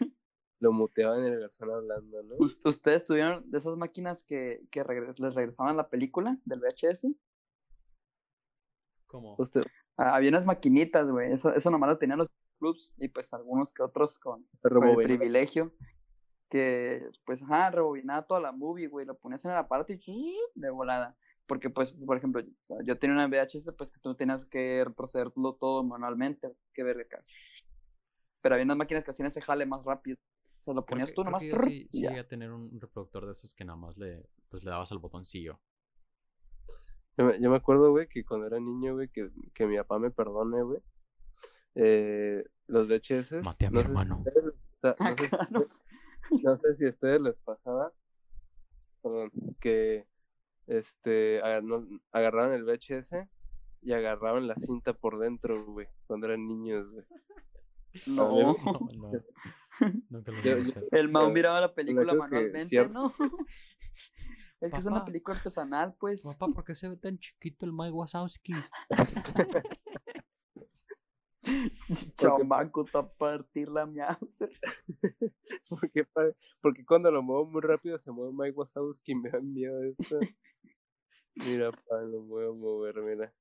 [0.59, 2.35] lo muteaban y el garzón hablando, ¿no?
[2.37, 7.07] Ust- ¿Ustedes tuvieron de esas máquinas que, que regre- les regresaban la película del VHS?
[9.07, 9.35] ¿Cómo?
[9.39, 9.63] Usted,
[9.97, 11.31] Ah, había unas maquinitas, güey.
[11.33, 12.27] Eso, eso nomás lo tenían los
[12.59, 15.73] clubs y pues algunos que otros con, con el privilegio.
[16.49, 19.05] Que, pues, ajá, rebobinaba toda la movie, güey.
[19.05, 21.15] Lo ponías en el aparato y de volada.
[21.45, 22.41] Porque, pues, por ejemplo,
[22.85, 26.51] yo tenía una VHS, pues que tú tenías que retrocederlo todo manualmente.
[26.73, 27.23] Que ver acá.
[28.41, 30.17] Pero había unas máquinas que hacían ese jale más rápido.
[30.61, 31.41] O sea, lo Creo ponías que- tú creo nomás.
[31.41, 34.27] que yo sí, sí llegué a tener un reproductor de esos que nada más le,
[34.49, 35.59] pues, le dabas al botoncillo.
[37.17, 39.99] Yo me, yo me acuerdo, güey, que cuando era niño, güey, que, que mi papá
[39.99, 40.79] me perdone, güey.
[41.75, 43.41] Eh, los VHS.
[43.43, 44.17] Maté a mi no sé si hermano.
[44.25, 45.59] ustedes pa- no, sé, Acá, si ¿no?
[45.61, 45.83] ustedes-
[46.43, 47.91] no sé si a ustedes les pasaba.
[49.01, 50.05] Perdón, que
[50.67, 51.41] este
[52.11, 53.15] agarraban el VHS
[53.81, 57.05] y agarraban la cinta por dentro, güey, cuando eran niños, güey.
[58.07, 58.29] No.
[58.29, 58.53] No,
[58.93, 59.11] no,
[60.09, 60.81] nunca lo Yo-.
[60.91, 63.11] El Mao miraba la película manualmente, ¿no?
[64.61, 66.21] Es que es una película artesanal, pues.
[66.21, 68.51] Papá, ¿por qué se ve tan chiquito el Mike Wazowski?
[72.15, 74.51] Chamaco, va a partir la Mauser.
[76.61, 80.19] porque, cuando lo muevo muy rápido se mueve Mike Wazowski, me da miedo eso.
[81.35, 83.33] Mira, pa, lo muevo a mover, mira.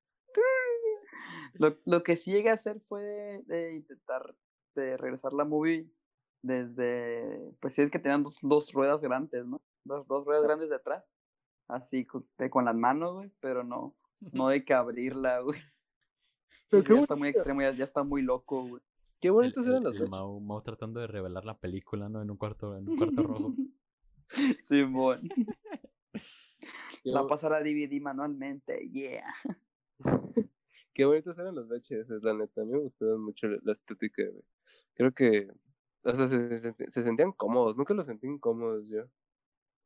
[1.55, 4.35] Lo, lo que sí llegué a hacer fue de intentar
[4.75, 5.91] de regresar la movie
[6.43, 7.53] desde.
[7.61, 9.61] Pues sí, es que tenían dos, dos ruedas grandes, ¿no?
[9.85, 11.11] Dos, dos ruedas grandes detrás.
[11.67, 13.97] Así, con, de- con las manos, güey, pero no.
[14.21, 15.61] No de que abrirla, güey.
[16.71, 18.83] Pero Eso qué ya está muy extremo, ya, ya está muy loco, güey.
[19.21, 20.11] Qué bonitos el- eran los el VHS.
[20.11, 22.23] Mao, Mao tratando de revelar la película, ¿no?
[22.23, 23.55] En un cuarto, en un cuarto rojo.
[24.65, 25.23] Simón.
[27.03, 29.33] Qué, La bo- pasar a DVD manualmente, yeah.
[30.95, 32.61] qué bonitos eran los VHS, la neta.
[32.61, 34.45] A mí me gustaban mucho la la estética, güey.
[34.95, 35.49] Creo que
[36.03, 37.77] o sea, se, se, se sentían cómodos.
[37.77, 39.05] Nunca los sentí incómodos yo.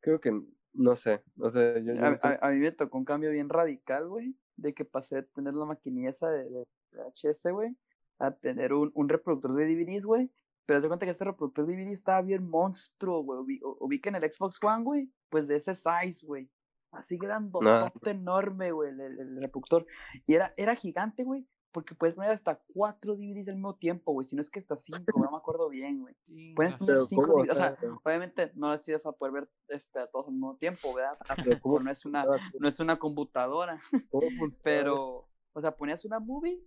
[0.01, 0.31] Creo que,
[0.73, 1.23] no sé.
[1.37, 4.07] O sea, yo, yo A, nunca- a- a mí me tocó un cambio bien radical,
[4.09, 7.75] güey, de que pasé de tener la maquinilla esa de, de VHS, güey,
[8.19, 10.31] a tener un, un reproductor de DVDs, güey.
[10.65, 13.59] Pero te cuenta que este reproductor de DVD estaba bien monstruo, güey.
[13.79, 16.49] Ubica en el Xbox One, güey, pues de ese size, güey.
[16.91, 19.85] Así grandotote, enorme, güey, el, el- el reproductor.
[20.25, 24.25] Y era, era gigante, güey, porque puedes poner hasta cuatro DVDs al mismo tiempo, güey.
[24.25, 26.15] Si no es que hasta cinco, no me acuerdo bien, güey.
[26.55, 27.43] Puedes poner Pero cinco ¿cómo?
[27.43, 30.55] DVDs, o sea, obviamente no las ibas a poder ver este, a todos al mismo
[30.57, 31.17] tiempo, ¿verdad?
[31.43, 32.25] pero ¿cómo no es una,
[32.59, 33.81] no es una computadora,
[34.63, 36.61] pero, o sea, ponías una movie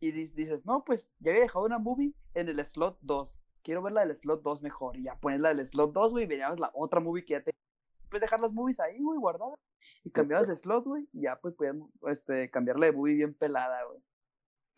[0.00, 3.82] y di- dices, no, pues ya había dejado una movie en el slot 2, quiero
[3.82, 6.28] ver la del slot 2 mejor, y ya pones la del slot 2, güey, y
[6.28, 7.50] venías la otra movie que ya te...
[8.08, 9.58] Puedes dejar las movies ahí, güey, guardadas,
[10.04, 11.76] y cambiabas de slot, güey, y ya pues podías
[12.08, 14.00] este, cambiarle de movie bien pelada, güey.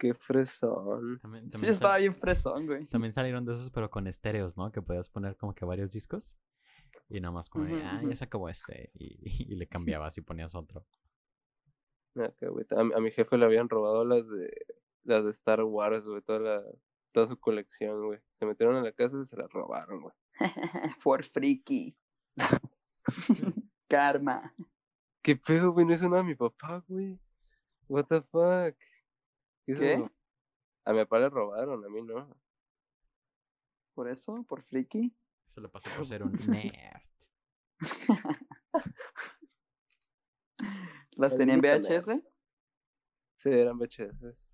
[0.00, 1.18] Qué fresón.
[1.20, 2.86] También, Sí, estaba bien fresón, güey.
[2.86, 4.72] también salieron de esos, pero con estéreos, ¿no?
[4.72, 6.38] Que podías poner como que varios discos.
[7.10, 8.90] Y nada más como, de, ah, ya se acabó este.
[8.94, 9.18] Y,
[9.52, 10.86] y le cambiabas y ponías otro.
[12.38, 12.64] Qué güey.
[12.70, 14.50] A, mi- a mi jefe le habían robado las de
[15.04, 16.62] las de Star Wars, güey, toda la
[17.12, 18.20] toda su colección, güey.
[18.38, 20.14] Se metieron a la casa y se la robaron, güey.
[20.98, 21.94] For freaky.
[23.88, 24.54] Karma.
[25.22, 25.84] ¿Qué pedo, güey?
[25.86, 27.18] No es una a mi papá, güey.
[27.88, 28.76] What the fuck?
[29.74, 29.78] ¿Qué?
[29.78, 30.10] ¿Qué?
[30.84, 32.28] A mi papá le robaron, a mí no.
[33.94, 35.14] Por eso, por freaky.
[35.46, 37.02] Eso le pasó por ser un nerd.
[41.12, 42.22] ¿Las tenía en VHS?
[43.36, 44.48] Sí, eran VHS.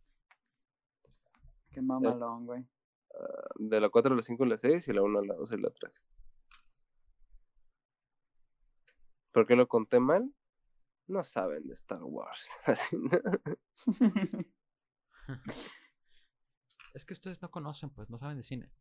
[1.71, 2.67] Qué mamalón, güey.
[3.57, 5.53] De la 4 a la 5 a la 6 y la 1 a la 2
[5.53, 6.03] y la 3.
[9.33, 10.33] ¿Por qué lo conté mal?
[11.07, 12.51] No saben de Star Wars.
[12.65, 13.11] Así, ¿no?
[16.95, 18.73] Es que ustedes no conocen, pues, no saben de cine.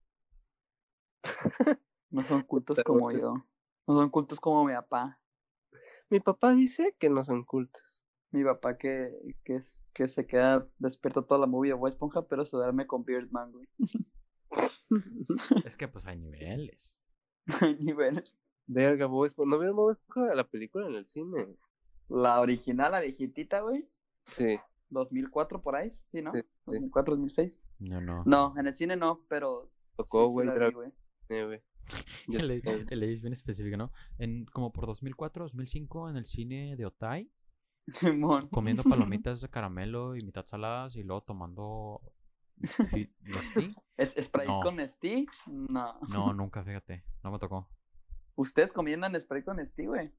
[2.11, 3.33] No son cultos Pero como yo.
[3.87, 5.19] No son cultos como mi papá.
[6.09, 8.05] Mi papá dice que no son cultos.
[8.31, 9.11] Mi papá que,
[9.43, 13.51] que, se queda despierto toda la movie de Bob Esponja, pero se duerme con Beardman,
[13.51, 13.67] güey.
[15.65, 17.01] Es que, pues, hay niveles.
[17.61, 18.39] Hay niveles.
[18.65, 19.49] Verga, Bob Esponja.
[19.49, 21.57] ¿No vieron Bob Esponja la película en el cine?
[22.07, 23.89] La original, la viejitita, güey.
[24.27, 24.57] Sí.
[24.99, 26.31] 2004 por ahí, ¿sí, no?
[26.33, 26.47] Sí, sí.
[26.65, 27.61] 2004, 2006.
[27.79, 28.23] No, no.
[28.25, 29.71] No, en el cine no, pero...
[29.95, 30.35] Tocó, sí, sí
[30.73, 30.91] güey.
[33.13, 33.91] es bien específico, ¿no?
[34.17, 37.31] En, como por 2004, 2005, en el cine de Otay,
[37.93, 38.47] Simón.
[38.49, 38.83] comiendo
[39.13, 42.01] palomitas de caramelo y mitad saladas y luego tomando.
[43.97, 44.59] ¿Es Sprite No.
[44.61, 45.27] con Steve?
[45.47, 45.99] No.
[46.09, 47.69] No, nunca, fíjate, no me tocó.
[48.35, 50.13] Ustedes comían Sprite con Steve, güey.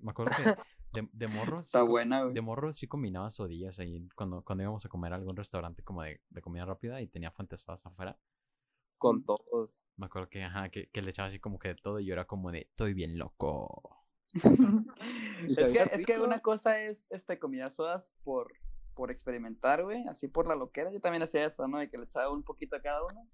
[0.00, 0.54] Me acuerdo que
[0.92, 2.34] de, de morro sí Está co- buena, güey.
[2.34, 6.02] De morro sí combinaba sodillas ahí cuando, cuando íbamos a comer a algún restaurante como
[6.02, 8.18] de, de comida rápida y tenía fuentes afuera.
[8.98, 9.82] Con todos.
[9.96, 12.12] Me acuerdo que, ajá, que, que le echaba así como que de todo y yo
[12.12, 13.96] era como de, estoy bien loco.
[14.34, 18.52] es, que, es que una cosa es este, comida sodas por,
[18.94, 20.92] por experimentar, güey, así por la loquera.
[20.92, 21.78] Yo también hacía eso, ¿no?
[21.78, 23.26] De que le echaba un poquito a cada uno.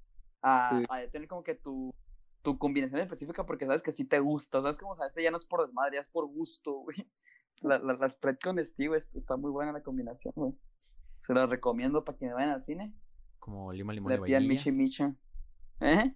[0.43, 0.85] A, Sí.
[0.89, 1.93] a tener como que tu,
[2.43, 4.61] tu combinación específica porque sabes que sí te gusta.
[4.63, 7.11] Sabes como, sabes, este ya no es por desmadre, ya es por gusto, güey.
[7.63, 10.53] La, la, la Sprite con Steve es- está muy buena la combinación, güey.
[11.21, 12.95] Se la recomiendo para quienes vayan al cine.
[13.39, 14.41] Como lima, limón Le y vainilla.
[14.49, 15.05] Michi Michi.
[15.81, 16.13] ¿Eh?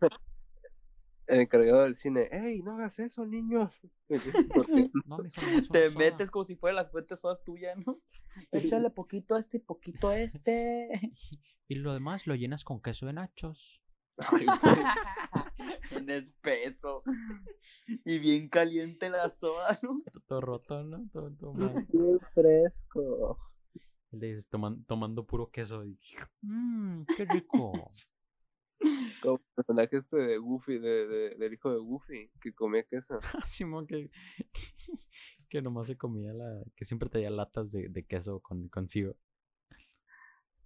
[1.27, 3.73] El encargado del cine, ¡Ey, no hagas eso, niños!
[4.55, 4.91] ¿Por qué?
[5.07, 5.99] No, mijo, no, Te soda.
[5.99, 8.01] metes como si fueran las fuentes todas tuyas, ¿no?
[8.51, 10.89] Échale poquito a este, poquito a este.
[11.69, 13.81] Y lo demás lo llenas con queso de nachos.
[14.17, 14.45] Ay,
[15.91, 17.03] Bien espeso.
[18.05, 19.97] Y bien caliente la soda, ¿no?
[20.29, 21.09] Todo roto, ¿no?
[21.13, 21.87] Todo, todo mal.
[21.93, 23.37] Bien fresco.
[24.13, 25.85] Le dices, toman- tomando puro queso.
[25.85, 25.99] Y...
[26.43, 27.73] Mmm, qué rico.
[29.23, 33.19] Como el personaje este de Goofy, de, de- del hijo de Goofy, que comía queso.
[33.45, 34.09] Simón, que,
[35.49, 36.63] que nomás se comía la.
[36.77, 39.17] que siempre traía latas de, de queso con, consigo.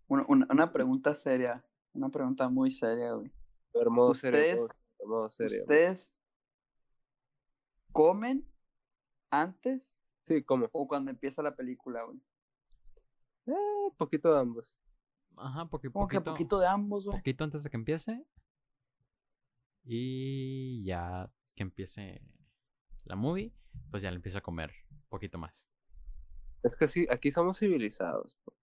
[0.09, 1.65] Una, una, una pregunta seria.
[1.95, 3.33] Una pregunta muy seria, güey.
[3.73, 4.03] Serio.
[4.11, 4.69] Ustedes-
[5.07, 5.63] modo serio.
[5.63, 6.13] ¿Ustedes
[7.93, 8.47] comen
[9.31, 9.91] antes
[10.27, 10.69] Sí, como.
[10.73, 12.19] o cuando empieza la película, güey?
[13.47, 14.79] Eh, poquito de ambos.
[15.37, 17.19] Ajá, porque Como que poquito, poquito de ambos, güey.
[17.19, 18.25] poquito antes de que empiece.
[19.85, 22.23] Y ya que empiece
[23.05, 23.53] la movie,
[23.91, 24.73] pues ya le empiezo a comer
[25.11, 25.69] poquito más.
[26.63, 28.37] Es que sí, aquí somos civilizados.
[28.45, 28.55] po.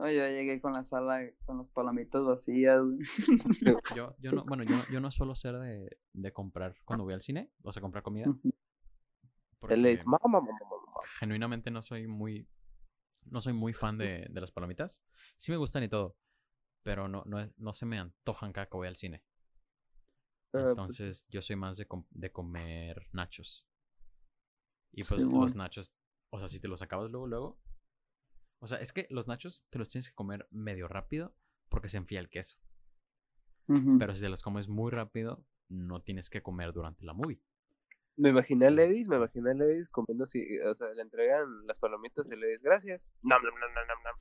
[0.00, 2.80] No, yo llegué con la sala, con las palomitas vacías.
[3.94, 7.12] Yo, yo no, bueno, yo, no- yo no suelo ser de, de comprar cuando voy
[7.12, 8.24] al cine, o sea, comprar comida.
[9.58, 9.74] Porque
[10.06, 11.00] mamá, mamá, mamá, mamá.
[11.18, 12.48] genuinamente no soy muy,
[13.26, 15.02] no soy muy fan de, de las palomitas.
[15.36, 16.16] Sí me gustan y todo,
[16.82, 19.22] pero no, no, no se me antojan cada que voy al cine.
[20.46, 23.68] Ah, pues, Entonces yo soy más de, com- de comer nachos.
[24.92, 25.92] Y pues los nachos,
[26.30, 27.60] o sea, si te los acabas luego, luego.
[28.60, 31.34] O sea, es que los nachos te los tienes que comer medio rápido
[31.68, 32.58] porque se enfría el queso.
[33.98, 37.40] Pero si te los comes muy rápido, no tienes que comer durante la movie.
[38.16, 41.78] Me imaginé a Levis, me imaginé a Levis comiendo así, o sea, le entregan las
[41.78, 43.08] palomitas y le dice, gracias.
[43.22, 44.14] Nam, nam, nam, nam, nam, nam.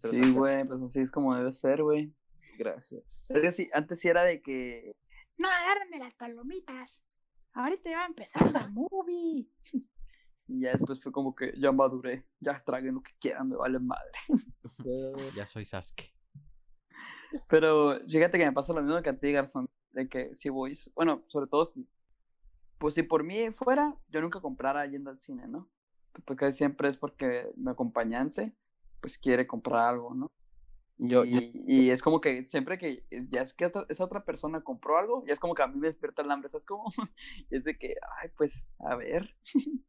[0.00, 2.14] Se los Sí, güey, pues así es como debe ser, güey.
[2.58, 3.30] Gracias.
[3.30, 4.94] Es que sí, antes sí era de que
[5.38, 7.02] No agarren de las palomitas.
[7.54, 9.48] Ahorita ya va a empezar la movie.
[10.46, 13.78] y ya después fue como que ya maduré, ya traguen lo que quieran, me vale
[13.78, 14.12] madre.
[15.34, 16.12] Ya soy Sasuke.
[17.48, 20.78] Pero fíjate que me pasa lo mismo que a ti, Garzón, de que si voy,
[20.94, 21.88] bueno, sobre todo si,
[22.78, 25.70] pues si por mí fuera, yo nunca comprara yendo al cine, ¿no?
[26.26, 28.54] Porque siempre es porque mi acompañante,
[29.00, 30.30] pues quiere comprar algo, ¿no?
[30.96, 34.96] Y, Yo- y es como que siempre que ya es que esa otra persona compró
[34.98, 36.84] algo, ya es como que a mí me despierta el hambre, ¿sabes cómo?
[37.50, 39.34] Y es de que, ay, pues, a ver.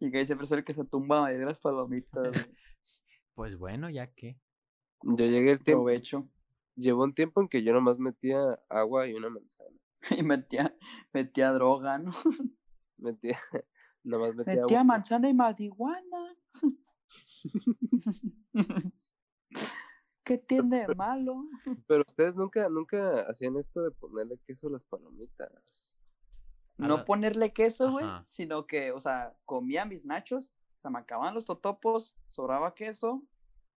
[0.00, 2.32] y que siempre soy el que se tumba de las palomitas.
[3.34, 4.40] Pues bueno, ya que.
[5.02, 6.26] Yo llegué el tiempo, Provecho.
[6.74, 8.38] llevó un tiempo en que yo nomás metía
[8.70, 9.76] agua y una manzana.
[10.16, 10.74] Y metía,
[11.12, 12.12] metía droga, ¿no?
[12.96, 13.38] Metía,
[14.04, 14.84] nomás metía, Metía agua.
[14.84, 16.36] manzana y marihuana.
[20.26, 21.36] ¿Qué tiene de malo?
[21.86, 25.92] Pero ustedes nunca, nunca hacían esto de ponerle queso a las palomitas.
[26.78, 30.98] A No la- ponerle queso, güey, sino que, o sea, comía mis nachos, se me
[30.98, 33.22] acababan los totopos, sobraba queso,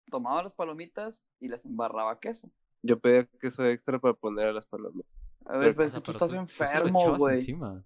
[0.08, 2.48] tomaba las palomitas y les embarraba queso.
[2.82, 5.10] Yo pedía queso extra para poner a las palomitas.
[5.46, 7.34] A ver, Pero- pero O sea, tú pero estás tú- lo enfermo, güey.
[7.34, 7.84] encima.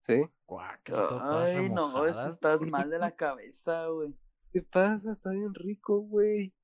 [0.00, 0.22] ¿Sí?
[0.46, 4.14] Guácala, Ay, no, eso estás mal de la cabeza, güey.
[4.50, 5.12] ¿Qué pasa?
[5.12, 6.54] Está bien rico, güey.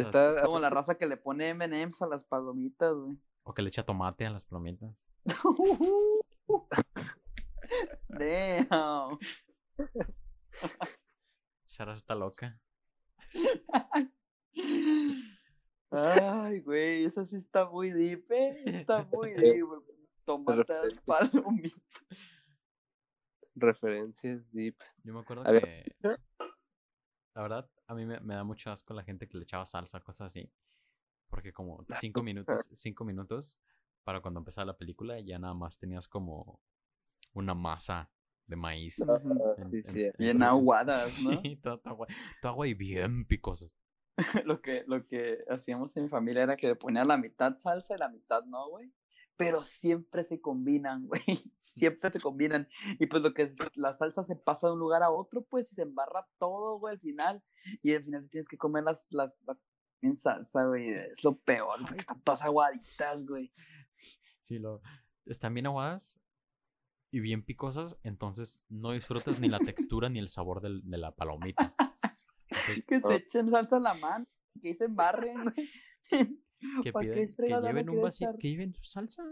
[0.00, 3.18] Está Es como la raza que le pone M&M's a las palomitas, güey.
[3.44, 4.94] O que le echa tomate a las palomitas.
[8.08, 9.18] Damn.
[11.64, 12.60] Sara está loca.
[15.90, 18.62] Ay, güey, eso sí está muy deep, ¿eh?
[18.66, 19.80] Está muy deep, güey.
[20.24, 21.80] Tomate a las palomitas.
[23.54, 24.76] referencias deep.
[25.02, 25.84] Yo me acuerdo que.
[27.34, 30.00] La verdad, a mí me, me da mucho asco la gente que le echaba salsa,
[30.00, 30.50] cosas así.
[31.30, 33.58] Porque como cinco minutos, cinco minutos
[34.04, 36.60] para cuando empezaba la película, ya nada más tenías como
[37.34, 38.10] una masa
[38.46, 39.00] de maíz.
[39.08, 39.18] Ah,
[39.56, 40.04] en- sí, sí.
[40.04, 41.42] en Bien en- aguadas, ¿no?
[41.42, 42.08] Sí, todo, todo agua,
[42.40, 43.70] todo agua y bien picoso.
[44.44, 47.94] lo que, lo que hacíamos en mi familia era que le ponía la mitad salsa
[47.94, 48.90] y la mitad no, güey.
[49.38, 51.22] Pero siempre se combinan, güey.
[51.62, 52.66] Siempre se combinan.
[52.98, 55.70] Y pues lo que es, la salsa se pasa de un lugar a otro, pues,
[55.70, 57.44] y se embarra todo, güey, al final.
[57.82, 59.62] Y al final tienes que comer las, las, las
[60.02, 60.90] en salsa, güey.
[60.90, 63.52] Es lo peor, porque están todas aguaditas, güey.
[64.40, 64.80] Sí, lo...
[65.26, 66.18] están bien aguadas
[67.12, 71.14] y bien picosas, entonces no disfrutas ni la textura ni el sabor del- de la
[71.14, 71.72] palomita.
[72.50, 74.24] Entonces, Que se echen salsa a la mano,
[74.60, 75.70] que se embarren, güey.
[76.84, 79.24] que ¿Pa' qué piden, que lleven un vasito, que lleven su salsa.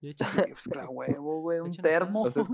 [0.00, 0.14] Y
[0.54, 2.22] Pues huevo, güey, un termo.
[2.22, 2.48] O sea, es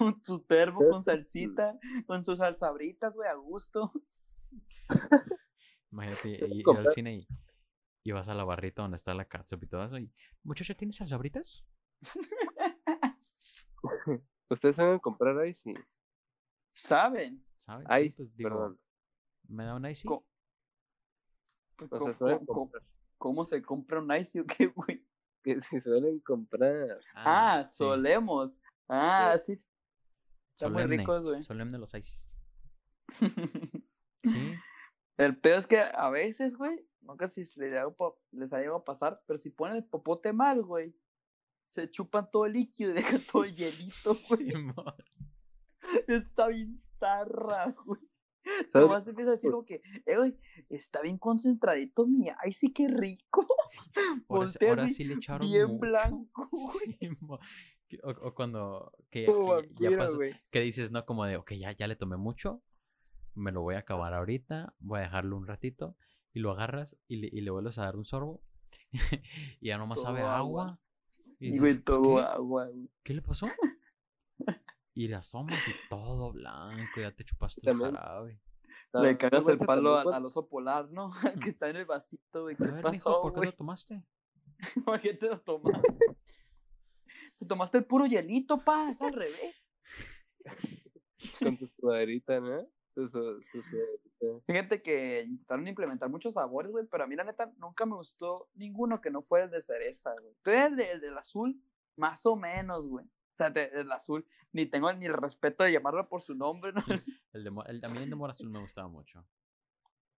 [0.00, 1.04] un, su termo con Mm.
[1.04, 3.92] salsita, con sus salsabritas, güey, a gusto.
[5.92, 7.28] Imagínate Se ir, ir al cine y,
[8.04, 9.98] y vas a la barrita donde está la catsup y todo eso.
[9.98, 10.12] Y,
[10.42, 11.64] muchacha, ¿tienes salsabritas?
[14.50, 15.74] Ustedes saben comprar ahí, sí.
[16.72, 17.44] ¿Saben?
[17.56, 17.86] ¿Sabes?
[17.90, 18.80] Ahí, sí, pues digo, perdón.
[19.48, 20.08] ¿me da un icy?
[20.08, 20.26] Co-
[21.80, 22.82] O sea, ¿cómo, suelen cómo- cómo- comprar.
[23.18, 25.04] Cómo se compra un ice o qué, güey?
[25.42, 26.98] Que si suelen comprar.
[27.14, 27.76] Ah, sí.
[27.76, 28.58] solemos.
[28.88, 29.56] Ah, sí.
[29.56, 29.64] sí.
[30.54, 31.40] Están muy ricos, güey.
[31.40, 32.30] Solemne los ices.
[34.24, 34.54] Sí.
[35.16, 38.58] El pedo es que a veces, güey, nunca si se les, ha pa- les ha
[38.58, 40.94] llegado a pasar, pero si ponen el popote mal, güey,
[41.62, 44.52] se chupan todo el líquido y dejan todo el hielito, güey.
[46.08, 48.00] Está bien zarra, güey.
[48.72, 48.88] ¿Sabes?
[48.88, 50.36] Nomás empieza a decir como que, eh,
[50.70, 53.46] está bien concentradito mi ay, sí que rico.
[54.28, 55.78] Ahora, sí- ahora sí le echaron bien mucho.
[55.80, 56.50] blanco.
[57.88, 60.18] Que- O, o cuando que, Como que ya pasó-
[60.50, 62.62] que dices, no, como de, ok, ya, ya le tomé mucho,
[63.34, 65.96] me lo voy a acabar ahorita, voy a dejarlo un ratito,
[66.34, 68.42] y lo agarras y le, y le vuelves a dar un sorbo,
[69.60, 70.62] y ya nomás sabe Todo a agua.
[70.64, 70.80] agua.
[71.40, 72.22] Y Y, dices, güey, todo ¿qué?
[72.22, 72.90] agua, güey.
[73.02, 73.46] ¿Qué le pasó?
[74.98, 78.40] Y le asomas y todo blanco, ya te chupaste el También- jarabe.
[78.90, 81.10] También Le cagas el palo al, oso polar, ¿no?
[81.46, 82.56] que está en el vasito, güey.
[82.56, 84.02] A ¿Qué ver, mijo, pasó, ¿por qué lo tomaste?
[84.84, 85.98] ¿Por qué te lo tomaste?
[87.38, 89.54] Te tomaste el puro hielito, pa, es al revés.
[91.38, 92.66] con tu sudaderita, ¿no?
[92.92, 94.44] Tu, su, su sudaderita.
[94.48, 98.48] Fíjate que intentaron implementar muchos sabores, güey, pero a mí la neta nunca me gustó
[98.54, 100.34] ninguno que no fuera el de cereza, güey.
[100.42, 101.62] Tú el, de- el del azul,
[101.94, 103.06] más o menos, güey.
[103.38, 106.72] O sea, te- el azul, ni tengo ni el respeto de llamarlo por su nombre,
[106.72, 106.82] ¿no?
[107.32, 109.24] El de, mo- el, a mí el de mora azul me gustaba mucho.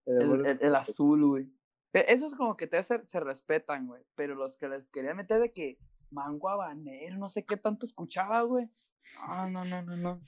[0.06, 1.44] El azul, güey.
[1.92, 4.02] E- Esos como que te se, se respetan, güey.
[4.16, 5.80] Pero los que les quería meter de que
[6.12, 8.70] mango habanero, no sé qué tanto escuchaba, güey.
[9.28, 10.22] No, no, no, no, no.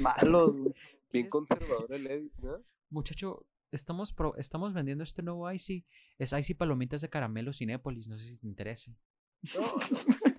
[0.00, 0.74] Malos, güey.
[1.12, 2.64] Bien ¿Quieres- conservador el Edith, ¿no?
[2.90, 5.86] Muchacho, estamos, pro- estamos vendiendo este nuevo Icy.
[6.18, 8.96] Es Icy Palomitas de Caramelo Cinépolis, no sé si te interese.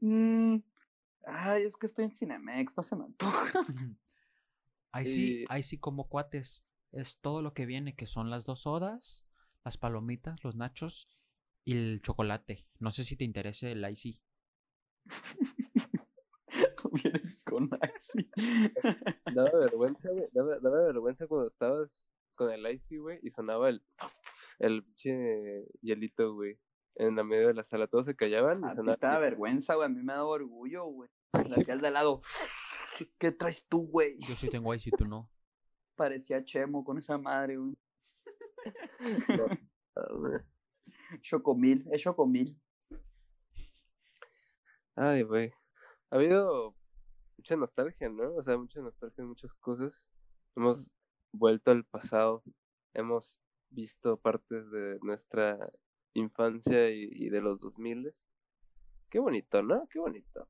[0.00, 0.56] Mm,
[1.26, 3.52] Ay, es que estoy en Cinemex, no se me antoja.
[5.00, 6.64] Icy, Y- Icy como cuates.
[6.92, 9.26] Es todo lo que viene, que son las dos sodas,
[9.64, 11.08] las palomitas, los nachos
[11.64, 12.66] y el chocolate.
[12.78, 14.20] No sé si te interese el Icy.
[16.92, 18.30] Vienes con Axi.
[19.34, 20.28] Daba vergüenza, güey.
[20.32, 21.90] Daba, daba vergüenza cuando estabas
[22.34, 23.82] con el icy, güey, y sonaba el,
[24.58, 26.58] el pinche hielito, güey.
[26.98, 29.86] En la medio de la sala, todos se callaban y A te da vergüenza, güey.
[29.86, 31.10] A mí me da orgullo, güey.
[31.34, 32.20] Le hacía al de al lado.
[33.18, 34.18] ¿Qué traes tú, güey?
[34.26, 35.30] Yo sí tengo Icy, tú no.
[35.94, 37.76] Parecía Chemo con esa madre, güey.
[41.20, 42.58] Chocomil, es Chocomil.
[44.94, 45.52] Ay, güey.
[46.10, 46.74] Ha habido
[47.36, 48.34] mucha nostalgia, ¿no?
[48.34, 50.08] O sea, mucha nostalgia en muchas cosas.
[50.56, 50.90] Hemos
[51.32, 52.42] vuelto al pasado.
[52.94, 53.38] Hemos
[53.68, 55.70] visto partes de nuestra
[56.18, 58.14] infancia y, y de los 2000.
[59.10, 59.86] Qué bonito, ¿no?
[59.88, 60.48] Qué bonito.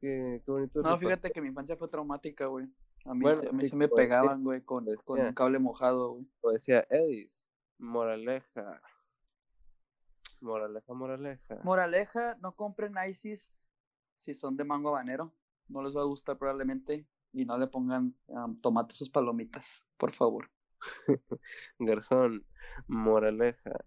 [0.00, 0.82] Qué, qué bonito.
[0.82, 2.66] No, fíjate que mi infancia fue traumática, güey.
[3.04, 5.58] A mí, Bueno, se- a mí sí, se me pegaban, güey, con, con un cable
[5.58, 6.26] mojado, güey.
[6.40, 7.48] Como decía Edis,
[7.78, 8.82] moraleja.
[10.40, 11.60] Moraleja, moraleja.
[11.62, 13.50] Moraleja, no compren ISIS
[14.14, 15.32] si son de mango habanero.
[15.68, 17.06] No les va a gustar probablemente.
[17.32, 19.66] Y no le pongan am, tomate a sus palomitas,
[19.98, 20.50] por favor.
[21.78, 22.46] Garzón,
[22.86, 23.84] moraleja.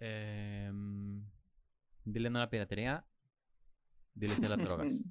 [0.00, 1.24] Em,
[2.04, 3.04] dile no a la piratería.
[4.14, 5.02] Dile sí a las drogas.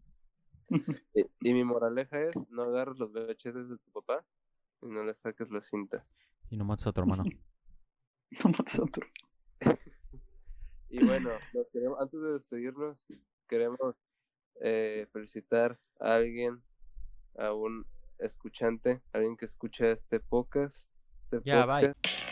[0.70, 0.70] Y,
[1.42, 4.26] y mi moraleja es, no agarres los VHS de tu papá
[4.82, 6.02] y no le saques la cinta.
[6.50, 7.24] Y no mates a tu hermano.
[8.44, 9.02] No mates a tu-
[10.90, 13.08] Y bueno, nos queremos, antes de despedirnos,
[13.48, 13.96] queremos
[14.62, 16.62] eh, felicitar a alguien,
[17.38, 17.86] a un
[18.20, 20.90] escuchante, alguien que escucha este podcast.
[21.32, 21.94] Este Ya, bye.
[21.94, 22.25] podcast.